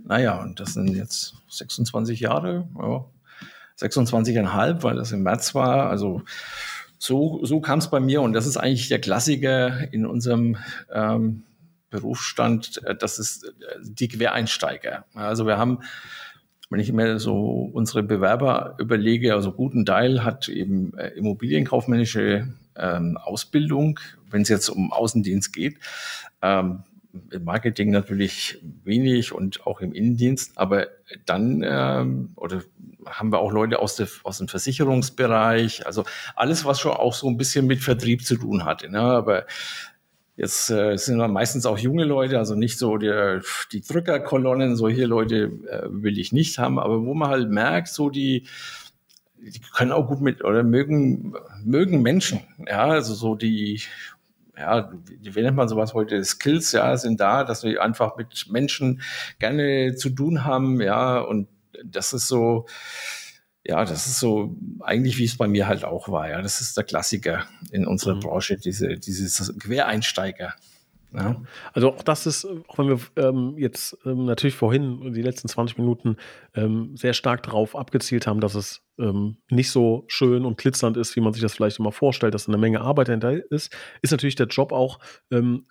[0.03, 3.05] Naja, und das sind jetzt 26 Jahre, ja,
[3.79, 5.89] 26,5, weil das im März war.
[5.89, 6.23] Also
[6.97, 10.57] so, so kam es bei mir und das ist eigentlich der Klassiker in unserem
[10.91, 11.43] ähm,
[11.89, 13.51] Berufsstand, äh, das ist äh,
[13.81, 15.05] die Quereinsteiger.
[15.13, 15.79] Also wir haben
[16.69, 23.17] wenn ich mir so unsere Bewerber überlege, also guten Teil hat eben äh, immobilienkaufmännische ähm,
[23.17, 25.77] Ausbildung, wenn es jetzt um Außendienst geht.
[26.41, 26.83] Ähm,
[27.31, 30.87] im Marketing natürlich wenig und auch im Innendienst, aber
[31.25, 32.61] dann ähm, oder
[33.05, 36.03] haben wir auch Leute aus, der, aus dem Versicherungsbereich, also
[36.35, 38.89] alles, was schon auch so ein bisschen mit Vertrieb zu tun hatte.
[38.91, 38.99] Ne?
[38.99, 39.45] Aber
[40.37, 45.05] Jetzt äh, sind wir meistens auch junge Leute, also nicht so der, die Drückerkolonnen, solche
[45.05, 48.45] Leute äh, will ich nicht haben, aber wo man halt merkt, so die,
[49.51, 51.33] die können auch gut mit oder mögen,
[51.63, 53.81] mögen Menschen, ja, also so die,
[54.57, 56.23] ja, wie nennt man sowas heute?
[56.23, 59.01] Skills, ja, sind da, dass wir einfach mit Menschen
[59.39, 61.47] gerne zu tun haben, ja, und
[61.83, 62.65] das ist so,
[63.63, 66.29] ja, das ist so eigentlich, wie es bei mir halt auch war.
[66.29, 68.21] Ja, das ist der Klassiker in unserer mhm.
[68.21, 70.55] Branche, diese, dieses Quereinsteiger.
[71.23, 71.41] Ja.
[71.73, 75.77] Also auch das ist, auch wenn wir ähm, jetzt ähm, natürlich vorhin die letzten 20
[75.77, 76.17] Minuten
[76.53, 81.15] ähm, sehr stark darauf abgezielt haben, dass es ähm, nicht so schön und glitzernd ist,
[81.15, 84.35] wie man sich das vielleicht immer vorstellt, dass eine Menge Arbeit dahinter ist, ist natürlich
[84.35, 84.99] der Job auch
[85.31, 85.65] ähm,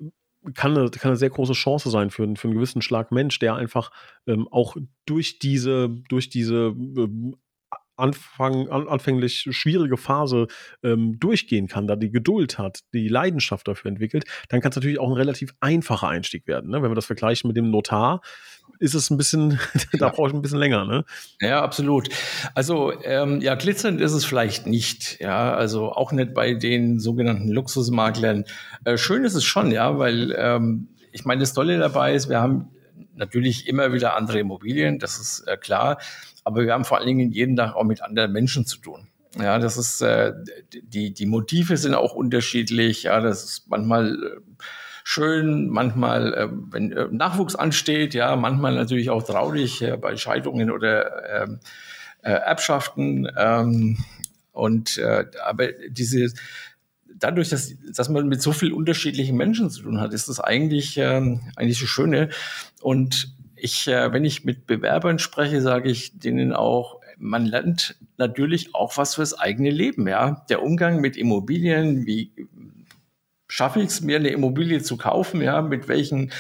[0.55, 3.55] kann eine, kann eine sehr große Chance sein für, für einen gewissen Schlag Mensch, der
[3.57, 3.91] einfach
[4.27, 7.37] ähm, auch durch diese, durch diese ähm,
[7.97, 10.47] Anfang, an, anfänglich schwierige Phase
[10.83, 14.99] ähm, durchgehen kann, da die Geduld hat, die Leidenschaft dafür entwickelt, dann kann es natürlich
[14.99, 16.71] auch ein relativ einfacher Einstieg werden.
[16.71, 16.83] Ne?
[16.83, 18.21] Wenn wir das vergleichen mit dem Notar,
[18.79, 19.59] ist es ein bisschen,
[19.99, 21.05] da brauche ich ein bisschen länger, ne?
[21.41, 22.09] Ja, absolut.
[22.55, 27.49] Also ähm, ja, glitzernd ist es vielleicht nicht, ja, also auch nicht bei den sogenannten
[27.49, 28.45] Luxusmaklern.
[28.85, 32.41] Äh, schön ist es schon, ja, weil ähm, ich meine, das Tolle dabei ist, wir
[32.41, 32.69] haben
[33.15, 35.99] natürlich immer wieder andere Immobilien, das ist äh, klar.
[36.47, 39.09] Aber wir haben vor allen Dingen jeden Tag auch mit anderen Menschen zu tun.
[39.37, 40.33] Ja, das ist, äh,
[40.81, 43.03] die, die Motive sind auch unterschiedlich.
[43.03, 44.41] Ja, das ist manchmal äh,
[45.03, 51.43] schön, manchmal, äh, wenn äh, Nachwuchs ansteht, ja, manchmal natürlich auch traurig bei Scheidungen oder
[51.43, 51.59] ähm,
[52.23, 53.29] äh, Erbschaften.
[53.37, 53.99] Ähm,
[54.53, 56.33] und äh, aber diese
[57.19, 60.97] dadurch, dass, dass man mit so vielen unterschiedlichen Menschen zu tun hat, ist das eigentlich,
[60.97, 62.29] ähm, eigentlich das Schöne.
[62.83, 68.75] Und ich, äh, wenn ich mit Bewerbern spreche, sage ich denen auch, man lernt natürlich
[68.75, 70.45] auch was fürs eigene Leben, ja.
[70.49, 72.31] Der Umgang mit Immobilien, wie
[73.49, 76.33] schaffe ich es mir, eine Immobilie zu kaufen, ja, mit welchen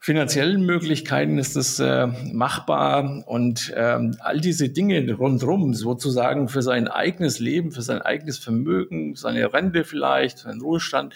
[0.00, 3.22] finanziellen Möglichkeiten ist es äh, machbar?
[3.26, 9.14] Und ähm, all diese Dinge rundherum sozusagen für sein eigenes Leben, für sein eigenes Vermögen,
[9.14, 11.14] seine Rente vielleicht, seinen Ruhestand,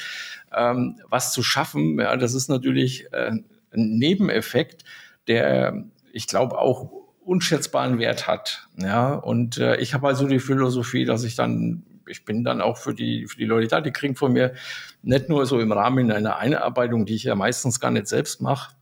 [0.55, 3.33] ähm, was zu schaffen, ja, das ist natürlich äh,
[3.73, 4.85] ein Nebeneffekt,
[5.29, 6.91] der, ich glaube, auch
[7.25, 8.69] unschätzbaren Wert hat.
[8.77, 12.77] Ja, und äh, ich habe also die Philosophie, dass ich dann ich bin dann auch
[12.77, 14.55] für die, für die Leute da, die kriegen von mir
[15.03, 18.77] nicht nur so im Rahmen einer Einarbeitung, die ich ja meistens gar nicht selbst mache,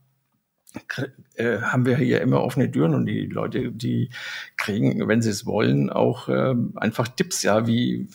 [1.35, 4.09] äh, haben wir hier immer offene Türen und die Leute, die
[4.57, 8.09] kriegen, wenn sie es wollen, auch äh, einfach Tipps, ja, wie,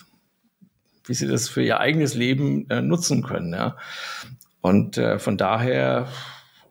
[1.06, 3.52] wie sie das für ihr eigenes Leben äh, nutzen können.
[3.52, 3.76] Ja.
[4.60, 6.08] Und äh, von daher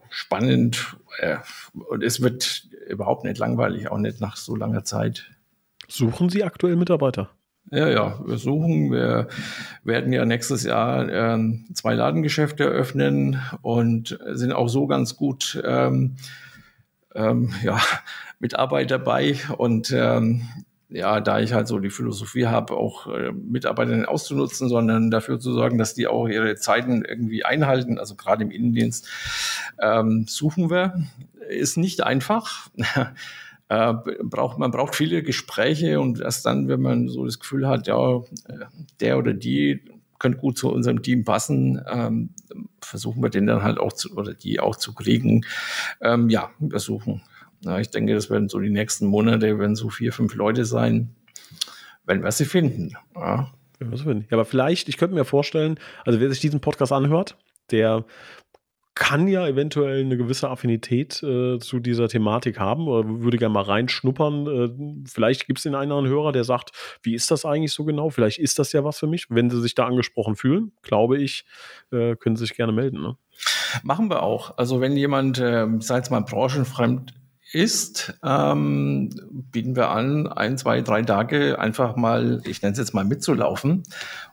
[0.10, 1.38] spannend äh,
[1.73, 5.29] und es wird überhaupt nicht langweilig, auch nicht nach so langer Zeit.
[5.88, 7.29] Suchen Sie aktuell Mitarbeiter?
[7.71, 8.91] Ja, ja, wir suchen.
[8.91, 9.27] Wir
[9.84, 16.15] werden ja nächstes Jahr ähm, zwei Ladengeschäfte eröffnen und sind auch so ganz gut ähm,
[17.13, 17.79] ähm, ja,
[18.39, 19.36] mit Arbeit dabei.
[19.58, 20.41] Und ähm,
[20.89, 25.54] ja, da ich halt so die Philosophie habe, auch äh, Mitarbeiter auszunutzen, sondern dafür zu
[25.54, 29.08] sorgen, dass die auch ihre Zeiten irgendwie einhalten, also gerade im Innendienst,
[29.80, 31.08] ähm, suchen wir.
[31.47, 32.69] Ist nicht einfach.
[33.69, 33.93] äh,
[34.34, 38.65] man braucht viele Gespräche und erst dann, wenn man so das Gefühl hat, ja, äh,
[38.99, 39.84] der oder die
[40.17, 42.32] könnte gut zu unserem Team passen, ähm,
[42.82, 45.45] versuchen wir den dann halt auch zu, oder die auch zu kriegen.
[46.02, 47.21] Ähm, ja, wir suchen.
[47.62, 51.15] Ja, ich denke, das werden so die nächsten Monate, werden so vier, fünf Leute sein,
[52.06, 52.93] wenn wir sie finden.
[53.15, 53.52] Ja.
[53.82, 53.88] Ja,
[54.32, 57.38] aber vielleicht, ich könnte mir vorstellen, also wer sich diesen Podcast anhört,
[57.72, 58.04] der
[59.00, 63.63] kann ja eventuell eine gewisse Affinität äh, zu dieser Thematik haben oder würde gerne mal
[63.63, 64.48] reinschnuppern.
[64.48, 67.72] Äh, vielleicht gibt es den einen oder anderen Hörer, der sagt, wie ist das eigentlich
[67.72, 68.10] so genau?
[68.10, 69.28] Vielleicht ist das ja was für mich.
[69.30, 71.45] Wenn sie sich da angesprochen fühlen, glaube ich,
[71.93, 73.02] äh, können sie sich gerne melden.
[73.02, 73.15] Ne?
[73.84, 74.58] Machen wir auch.
[74.58, 77.13] Also wenn jemand, äh, sei es mal branchenfremd
[77.52, 79.10] ist, ähm,
[79.52, 83.84] bieten wir an, ein, zwei, drei Tage einfach mal, ich nenne es jetzt mal mitzulaufen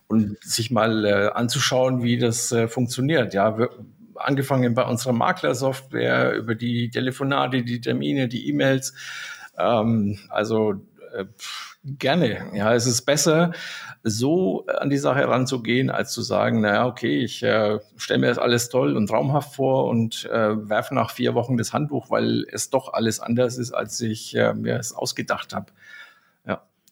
[0.07, 3.35] und sich mal äh, anzuschauen, wie das äh, funktioniert.
[3.35, 3.71] Ja, wir,
[4.19, 8.95] angefangen bei unserer Maklersoftware, über die Telefonate, die Termine, die E-Mails.
[9.59, 10.75] Ähm, also
[11.15, 11.25] äh,
[11.99, 12.51] gerne.
[12.55, 13.53] Ja, es ist besser,
[14.03, 18.39] so an die Sache heranzugehen, als zu sagen, naja, okay, ich äh, stelle mir das
[18.39, 22.71] alles toll und traumhaft vor und äh, werfe nach vier Wochen das Handtuch, weil es
[22.71, 25.73] doch alles anders ist, als ich äh, mir es ausgedacht habe.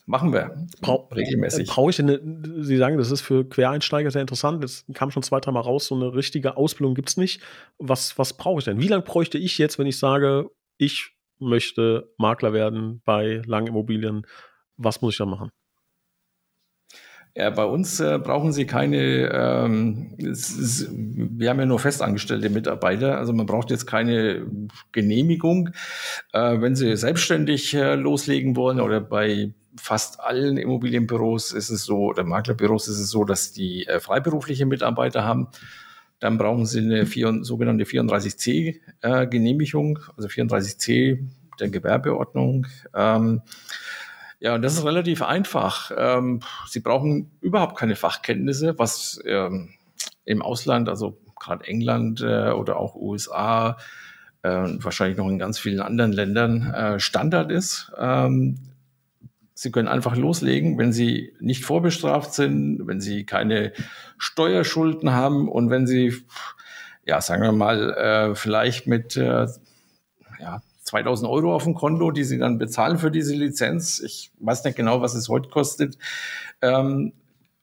[0.06, 1.68] Machen wir Brau regelmäßig.
[1.68, 2.20] Brauche ich eine,
[2.62, 4.62] Sie sagen, das ist für Quereinsteiger sehr interessant.
[4.62, 5.86] Das kam schon zwei, dreimal raus.
[5.86, 7.40] So eine richtige Ausbildung gibt es nicht.
[7.78, 8.80] Was, was brauche ich denn?
[8.80, 14.26] Wie lange bräuchte ich jetzt, wenn ich sage, ich möchte Makler werden bei langen Immobilien?
[14.76, 15.50] Was muss ich da machen?
[17.36, 23.18] Ja, bei uns äh, brauchen Sie keine, ähm, ist, wir haben ja nur festangestellte Mitarbeiter,
[23.18, 24.46] also man braucht jetzt keine
[24.92, 25.70] Genehmigung.
[26.32, 32.04] Äh, wenn Sie selbstständig äh, loslegen wollen oder bei fast allen Immobilienbüros ist es so,
[32.04, 35.48] oder Maklerbüros ist es so, dass die äh, freiberufliche Mitarbeiter haben.
[36.20, 41.18] Dann brauchen sie eine vier, sogenannte 34c-Genehmigung, äh, also 34c
[41.58, 42.68] der Gewerbeordnung.
[42.94, 43.42] Ähm,
[44.40, 45.90] ja, und das ist relativ einfach.
[45.96, 49.70] Ähm, sie brauchen überhaupt keine Fachkenntnisse, was ähm,
[50.24, 53.76] im Ausland, also gerade England äh, oder auch USA,
[54.42, 57.92] äh, wahrscheinlich noch in ganz vielen anderen Ländern äh, Standard ist.
[57.98, 58.58] Ähm,
[59.56, 63.72] Sie können einfach loslegen, wenn Sie nicht vorbestraft sind, wenn Sie keine
[64.18, 66.12] Steuerschulden haben und wenn Sie,
[67.06, 69.46] ja, sagen wir mal, äh, vielleicht mit äh,
[70.40, 74.00] ja, 2000 Euro auf dem Konto, die Sie dann bezahlen für diese Lizenz.
[74.00, 75.98] Ich weiß nicht genau, was es heute kostet.
[76.62, 77.12] Ähm,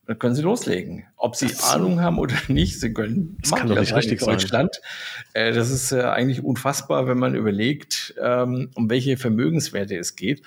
[0.08, 1.06] dann können Sie loslegen.
[1.16, 3.38] Ob Sie das Ahnung haben oder nicht, Sie können.
[3.42, 4.82] Das kann doch nicht richtig in Deutschland.
[5.34, 10.42] Äh, das ist äh, eigentlich unfassbar, wenn man überlegt, ähm, um welche Vermögenswerte es geht.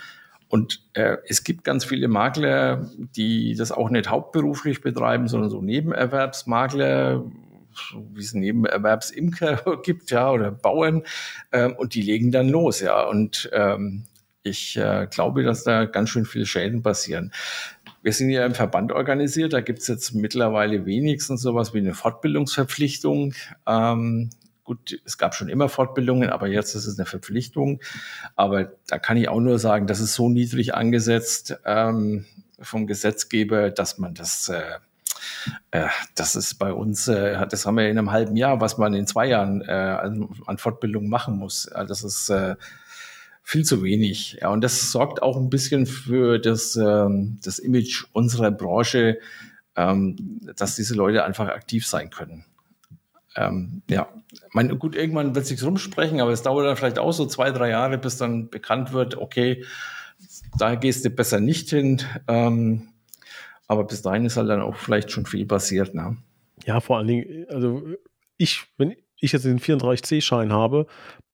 [0.49, 5.63] Und äh, es gibt ganz viele Makler, die das auch nicht hauptberuflich betreiben, sondern so
[5.63, 7.25] Nebenerwerbsmakler,
[8.13, 11.03] wie es Nebenerwerbsimker gibt, ja, oder Bauern,
[11.51, 13.03] äh, und die legen dann los, ja.
[13.03, 14.07] Und ähm,
[14.43, 17.33] ich äh, glaube, dass da ganz schön viele Schäden passieren.
[18.03, 21.95] Wir sind ja im Verband organisiert, da gibt es jetzt mittlerweile wenigstens sowas wie eine
[21.95, 23.35] Fortbildungsverpflichtung.
[23.67, 24.31] Ähm,
[24.65, 27.83] Gut, es gab schon immer Fortbildungen, aber jetzt ist es eine Verpflichtung.
[28.35, 32.25] Aber da kann ich auch nur sagen, das ist so niedrig angesetzt ähm,
[32.59, 34.79] vom Gesetzgeber, dass man das, äh,
[35.71, 38.95] äh, das ist bei uns, äh, das haben wir in einem halben Jahr, was man
[38.95, 41.71] in zwei Jahren äh, an Fortbildung machen muss.
[41.73, 42.57] Das ist äh,
[43.43, 44.39] viel zu wenig.
[44.41, 49.19] Ja, und das sorgt auch ein bisschen für das, ähm, das Image unserer Branche,
[49.77, 52.45] ähm, dass diese Leute einfach aktiv sein können.
[53.37, 54.09] ähm, ja,
[54.53, 57.71] mein, gut, irgendwann wird sich rumsprechen, aber es dauert dann vielleicht auch so zwei, drei
[57.71, 59.65] Jahre, bis dann bekannt wird, okay,
[60.59, 62.01] da gehst du besser nicht hin.
[62.29, 62.89] Ähm,
[63.69, 65.95] aber bis dahin ist halt dann auch vielleicht schon viel passiert.
[65.95, 66.17] Ne?
[66.65, 67.83] Ja, vor allen Dingen, also
[68.37, 70.87] ich, wenn ich jetzt den 34C-Schein habe,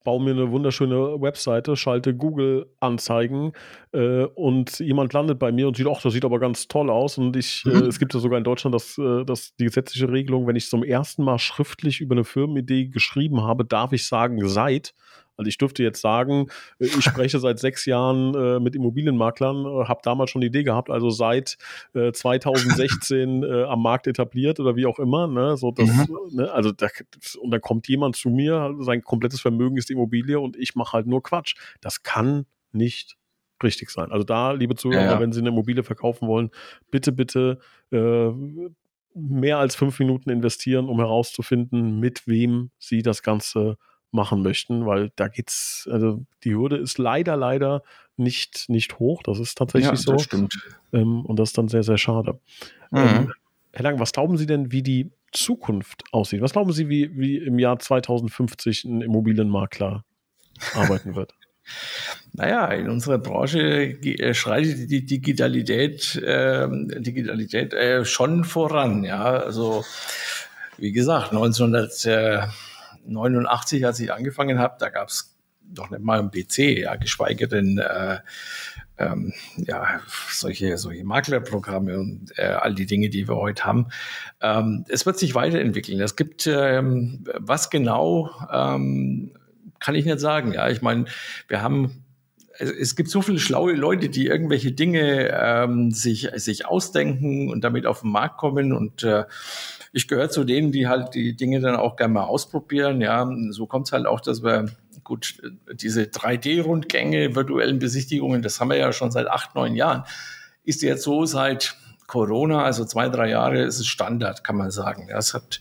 [0.02, 3.52] baue mir eine wunderschöne Webseite, schalte Google-Anzeigen
[3.92, 7.18] äh, und jemand landet bei mir und sieht, ach, das sieht aber ganz toll aus.
[7.18, 7.82] Und ich, äh, mhm.
[7.82, 10.68] äh, es gibt ja sogar in Deutschland das, äh, das, die gesetzliche Regelung, wenn ich
[10.68, 14.94] zum ersten Mal schriftlich über eine Firmenidee geschrieben habe, darf ich sagen, seit.
[15.40, 16.48] Also ich dürfte jetzt sagen,
[16.78, 20.64] äh, ich spreche seit sechs Jahren äh, mit Immobilienmaklern, äh, habe damals schon die Idee
[20.64, 21.56] gehabt, also seit
[21.94, 25.26] äh, 2016 äh, am Markt etabliert oder wie auch immer.
[25.26, 25.56] Ne?
[25.56, 26.18] So das, mhm.
[26.32, 26.52] ne?
[26.52, 26.88] Also da,
[27.40, 31.06] und dann kommt jemand zu mir, sein komplettes Vermögen ist Immobilie und ich mache halt
[31.06, 31.54] nur Quatsch.
[31.80, 33.16] Das kann nicht
[33.62, 34.12] richtig sein.
[34.12, 35.20] Also da, liebe Zuhörer, ja, ja.
[35.20, 36.50] wenn Sie eine Immobilie verkaufen wollen,
[36.90, 37.58] bitte, bitte
[39.14, 43.76] mehr als fünf Minuten investieren, um herauszufinden, mit wem Sie das Ganze
[44.12, 47.82] machen möchten, weil da geht's, also die Hürde ist leider, leider
[48.16, 49.22] nicht, nicht hoch.
[49.22, 50.12] Das ist tatsächlich ja, so.
[50.12, 50.58] Das stimmt.
[50.92, 52.38] Ähm, und das ist dann sehr, sehr schade.
[52.90, 52.98] Mhm.
[52.98, 53.32] Ähm,
[53.72, 56.40] Herr Lang, was glauben Sie denn, wie die Zukunft aussieht?
[56.40, 60.04] Was glauben Sie, wie, wie im Jahr 2050 ein Immobilienmakler
[60.74, 61.34] arbeiten wird?
[62.32, 66.66] Naja, in unserer Branche äh, schreitet die Digitalität, äh,
[67.00, 69.04] Digitalität äh, schon voran.
[69.04, 69.84] Ja, also
[70.78, 71.92] wie gesagt, 1900
[73.06, 77.48] 89, als ich angefangen habe, da gab es doch nicht mal ein PC, ja, geschweige
[77.48, 78.18] denn äh,
[78.98, 83.86] ähm, ja, solche, solche Maklerprogramme und äh, all die Dinge, die wir heute haben.
[84.40, 86.00] Ähm, es wird sich weiterentwickeln.
[86.00, 89.32] Es gibt, ähm, was genau, ähm,
[89.78, 90.52] kann ich nicht sagen.
[90.52, 91.06] Ja, ich meine,
[91.48, 92.04] wir haben
[92.60, 97.86] es gibt so viele schlaue Leute, die irgendwelche Dinge ähm, sich, sich ausdenken und damit
[97.86, 99.24] auf den Markt kommen und äh,
[99.92, 103.00] ich gehöre zu denen, die halt die Dinge dann auch gerne mal ausprobieren.
[103.00, 104.66] Ja, so kommt es halt auch, dass wir
[105.02, 105.42] gut
[105.72, 110.04] diese 3D-Rundgänge, virtuellen Besichtigungen, das haben wir ja schon seit acht, neun Jahren.
[110.62, 115.08] Ist jetzt so seit Corona, also zwei, drei Jahre, ist es Standard, kann man sagen.
[115.10, 115.60] Das hat,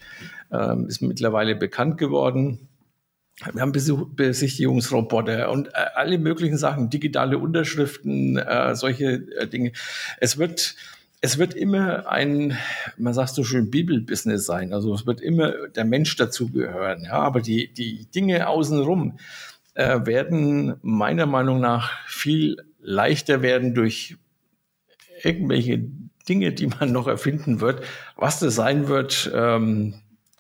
[0.52, 2.69] ähm, ist mittlerweile bekannt geworden.
[3.54, 9.72] Wir haben Besichtigungsroboter und äh, alle möglichen Sachen, digitale Unterschriften, äh, solche äh, Dinge.
[10.20, 10.76] Es wird
[11.22, 12.58] es wird immer ein,
[12.98, 14.74] man sagt so schön, Bibelbusiness sein.
[14.74, 17.04] Also es wird immer der Mensch dazugehören.
[17.04, 19.20] Ja, aber die, die Dinge außenrum
[19.74, 24.16] äh, werden meiner Meinung nach viel leichter werden durch
[25.22, 25.82] irgendwelche
[26.30, 27.84] Dinge, die man noch erfinden wird.
[28.16, 29.96] Was das sein wird, ähm,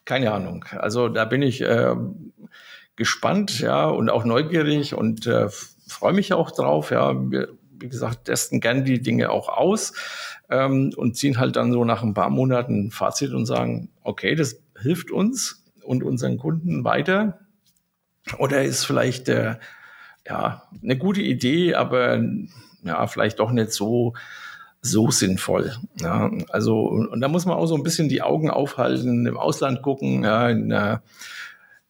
[0.05, 0.65] keine Ahnung.
[0.71, 1.95] Also da bin ich äh,
[2.99, 5.47] gespannt, ja, und auch neugierig und äh,
[5.87, 6.91] freue mich auch drauf.
[6.91, 9.93] Ja, wir, wie gesagt, testen gern die Dinge auch aus
[10.49, 14.35] ähm, und ziehen halt dann so nach ein paar Monaten ein Fazit und sagen, okay,
[14.35, 17.39] das hilft uns und unseren Kunden weiter.
[18.37, 19.55] Oder ist vielleicht äh,
[20.27, 22.21] ja eine gute Idee, aber
[22.83, 24.13] ja, vielleicht doch nicht so
[24.81, 25.73] so sinnvoll.
[25.99, 29.81] Ja, also, und da muss man auch so ein bisschen die Augen aufhalten, im Ausland
[29.81, 30.23] gucken.
[30.23, 30.99] Ja, in, äh,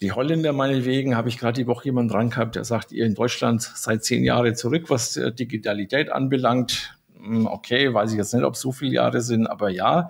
[0.01, 3.15] die Holländer meinetwegen habe ich gerade die Woche jemand dran gehabt, der sagt, ihr in
[3.15, 6.97] Deutschland seid zehn Jahre zurück, was äh, Digitalität anbelangt.
[7.17, 10.09] Hm, okay, weiß ich jetzt nicht, ob es so viele Jahre sind, aber ja.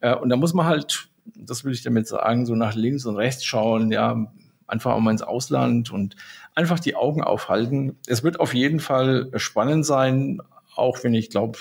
[0.00, 3.16] Äh, und da muss man halt, das will ich damit sagen, so nach links und
[3.16, 4.32] rechts schauen, ja,
[4.66, 6.16] einfach auch mal ins Ausland und
[6.54, 7.96] einfach die Augen aufhalten.
[8.06, 10.40] Es wird auf jeden Fall spannend sein,
[10.74, 11.58] auch wenn ich glaube,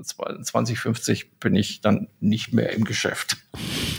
[0.00, 3.36] 2050 bin ich dann nicht mehr im Geschäft.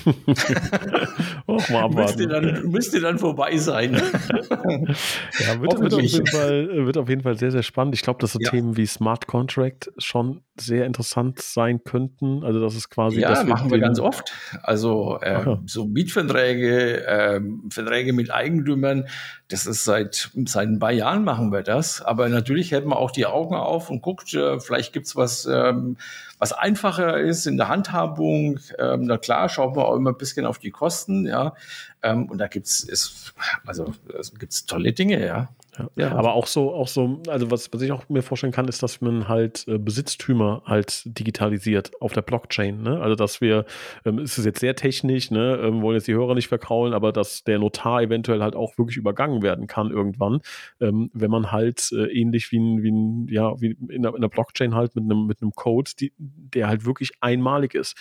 [1.46, 3.94] Och, mal müsste, dann, müsste dann vorbei sein.
[3.94, 4.02] ja,
[5.62, 7.96] wird, wird, auf jeden Fall, wird auf jeden Fall sehr, sehr spannend.
[7.96, 8.50] Ich glaube, dass so ja.
[8.50, 12.44] Themen wie Smart Contract schon sehr interessant sein könnten.
[12.44, 13.20] Also das ist quasi.
[13.20, 14.32] Ja, das machen wir ganz oft.
[14.62, 15.60] Also äh, ja.
[15.66, 19.08] so Mietverträge, äh, Verträge mit Eigentümern,
[19.50, 22.02] das ist seit, seit ein paar Jahren machen wir das.
[22.02, 25.98] Aber natürlich hält man auch die Augen auf und guckt, äh, vielleicht gibt's was, ähm,
[26.40, 28.60] was einfacher ist in der Handhabung.
[28.78, 31.54] Ähm, na klar, schaut man auch immer ein bisschen auf die Kosten, ja.
[32.02, 33.34] Ähm, und da gibt's es,
[33.66, 35.50] also es gibt's tolle Dinge, ja.
[35.78, 35.90] Ja.
[35.96, 36.12] ja.
[36.16, 39.02] Aber auch so, auch so, also was, was ich auch mir vorstellen kann, ist, dass
[39.02, 42.82] man halt äh, Besitztümer halt digitalisiert auf der Blockchain.
[42.82, 43.00] Ne?
[43.02, 43.66] Also dass wir,
[44.06, 47.12] ähm, ist es jetzt sehr technisch, ne, ähm, wollen jetzt die Hörer nicht verkraulen, aber
[47.12, 50.42] dass der Notar eventuell halt auch wirklich übergangen werden kann irgendwann,
[50.80, 54.22] ähm, wenn man halt äh, ähnlich wie ein, wie ein, ja, wie in der, in
[54.22, 57.96] der Blockchain halt mit einem, mit einem Code, die, der halt wirklich einmalig ist.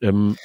[0.00, 0.36] Ähm,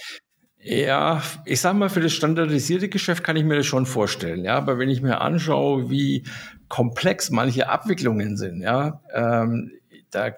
[0.62, 4.44] ja, ich sag mal, für das standardisierte Geschäft kann ich mir das schon vorstellen.
[4.44, 6.24] Ja, aber wenn ich mir anschaue, wie
[6.68, 9.72] komplex manche Abwicklungen sind, ja, ähm,
[10.12, 10.32] da,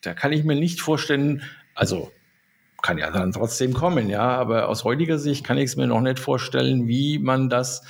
[0.00, 1.42] da kann ich mir nicht vorstellen,
[1.74, 2.10] also
[2.80, 4.22] kann ja dann trotzdem kommen, ja.
[4.22, 7.82] Aber aus heutiger Sicht kann ich es mir noch nicht vorstellen, wie man das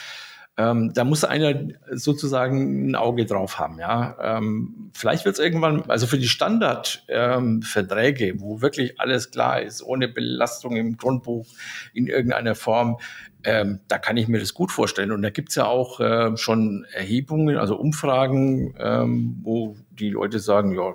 [0.58, 1.54] ähm, da muss einer
[1.92, 3.78] sozusagen ein Auge drauf haben.
[3.78, 9.62] Ja, ähm, vielleicht wird es irgendwann, also für die Standardverträge, ähm, wo wirklich alles klar
[9.62, 11.46] ist, ohne Belastung im Grundbuch
[11.94, 12.98] in irgendeiner Form,
[13.44, 15.12] ähm, da kann ich mir das gut vorstellen.
[15.12, 20.40] Und da gibt es ja auch äh, schon Erhebungen, also Umfragen, ähm, wo die Leute
[20.40, 20.94] sagen, ja,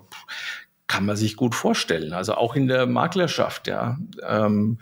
[0.87, 2.11] kann man sich gut vorstellen.
[2.11, 3.97] Also auch in der Maklerschaft, ja.
[4.27, 4.79] Ähm,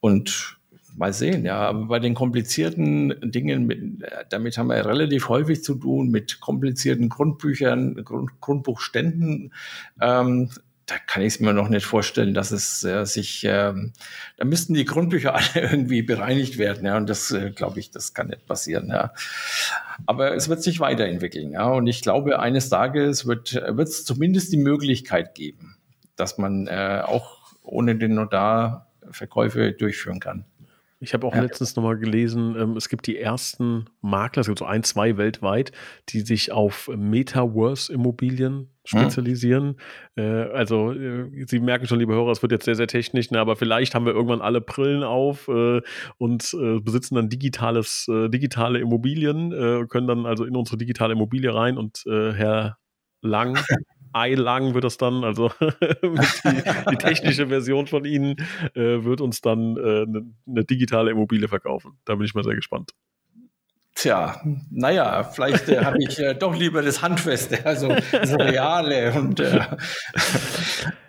[0.00, 0.56] und
[0.96, 1.58] mal sehen, ja.
[1.58, 7.08] Aber bei den komplizierten Dingen, mit, damit haben wir relativ häufig zu tun, mit komplizierten
[7.08, 9.52] Grundbüchern, Grund, Grundbuchständen.
[10.00, 10.50] Ähm,
[10.86, 13.92] da kann ich es mir noch nicht vorstellen, dass es äh, sich, ähm,
[14.36, 18.14] da müssten die Grundbücher alle irgendwie bereinigt werden, ja, und das äh, glaube ich, das
[18.14, 19.12] kann nicht passieren, ja.
[20.06, 24.58] Aber es wird sich weiterentwickeln, ja, und ich glaube, eines Tages wird es zumindest die
[24.58, 25.76] Möglichkeit geben,
[26.14, 30.44] dass man äh, auch ohne den Notar Verkäufe durchführen kann.
[31.06, 31.42] Ich habe auch ja.
[31.42, 35.70] letztens nochmal gelesen, ähm, es gibt die ersten Makler, es gibt so ein, zwei weltweit,
[36.08, 38.68] die sich auf Metaverse-Immobilien hm.
[38.84, 39.76] spezialisieren.
[40.16, 40.24] Hm.
[40.24, 43.38] Äh, also, äh, Sie merken schon, liebe Hörer, es wird jetzt sehr, sehr technisch, ne,
[43.38, 45.80] aber vielleicht haben wir irgendwann alle Brillen auf äh,
[46.18, 51.12] und äh, besitzen dann digitales, äh, digitale Immobilien, äh, können dann also in unsere digitale
[51.12, 52.78] Immobilie rein und Herr
[53.22, 53.56] Lang
[54.16, 58.36] eilang wird das dann, also die, die, technische Version von Ihnen
[58.74, 61.98] äh, wird uns dann äh, eine, eine digitale Immobilie verkaufen.
[62.04, 62.92] Da bin ich mal sehr gespannt.
[63.94, 69.40] Tja, naja, vielleicht äh, habe ich äh, doch lieber das Handfeste, also das Reale und
[69.40, 69.60] äh,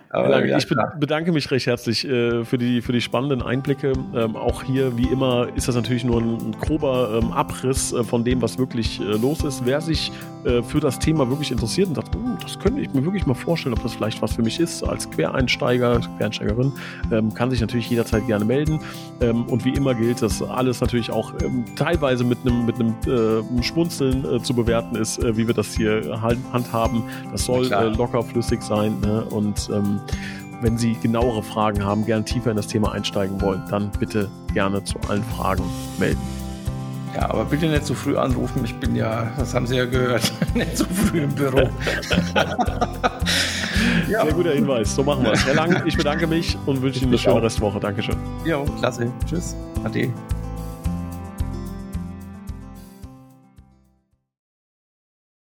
[0.09, 3.91] aber, ja, ich bedanke mich recht herzlich äh, für, die, für die spannenden Einblicke.
[4.15, 8.23] Ähm, auch hier, wie immer, ist das natürlich nur ein, grober ähm, Abriss äh, von
[8.23, 9.65] dem, was wirklich äh, los ist.
[9.65, 10.11] Wer sich
[10.69, 13.73] für das Thema wirklich interessiert und sagt, oh, das könnte ich mir wirklich mal vorstellen,
[13.73, 16.71] ob das vielleicht was für mich ist, als Quereinsteiger, Quereinsteigerin,
[17.11, 18.79] ähm, kann sich natürlich jederzeit gerne melden.
[19.19, 21.33] Und wie immer gilt, dass alles natürlich auch
[21.75, 22.93] teilweise mit einem mit einem
[23.61, 27.03] Schmunzeln zu bewerten ist, wie wir das hier handhaben.
[27.31, 27.65] Das soll
[27.97, 29.25] locker flüssig sein ne?
[29.25, 29.96] und ähm,
[30.61, 34.83] wenn Sie genauere Fragen haben, gerne tiefer in das Thema einsteigen wollen, dann bitte gerne
[34.83, 35.63] zu allen Fragen
[35.99, 36.21] melden.
[37.15, 38.63] Ja, aber bitte nicht zu früh anrufen.
[38.63, 41.69] Ich bin ja, das haben Sie ja gehört, nicht zu früh im Büro.
[44.09, 44.23] ja.
[44.23, 44.93] Sehr guter Hinweis.
[44.95, 45.45] So machen wir es.
[45.45, 47.79] Herr Lang, ich bedanke mich und wünsche Ihnen eine schöne Restwoche.
[47.79, 48.15] Dankeschön.
[48.45, 49.11] Ja, klasse.
[49.25, 49.55] Tschüss.
[49.83, 50.11] Ade.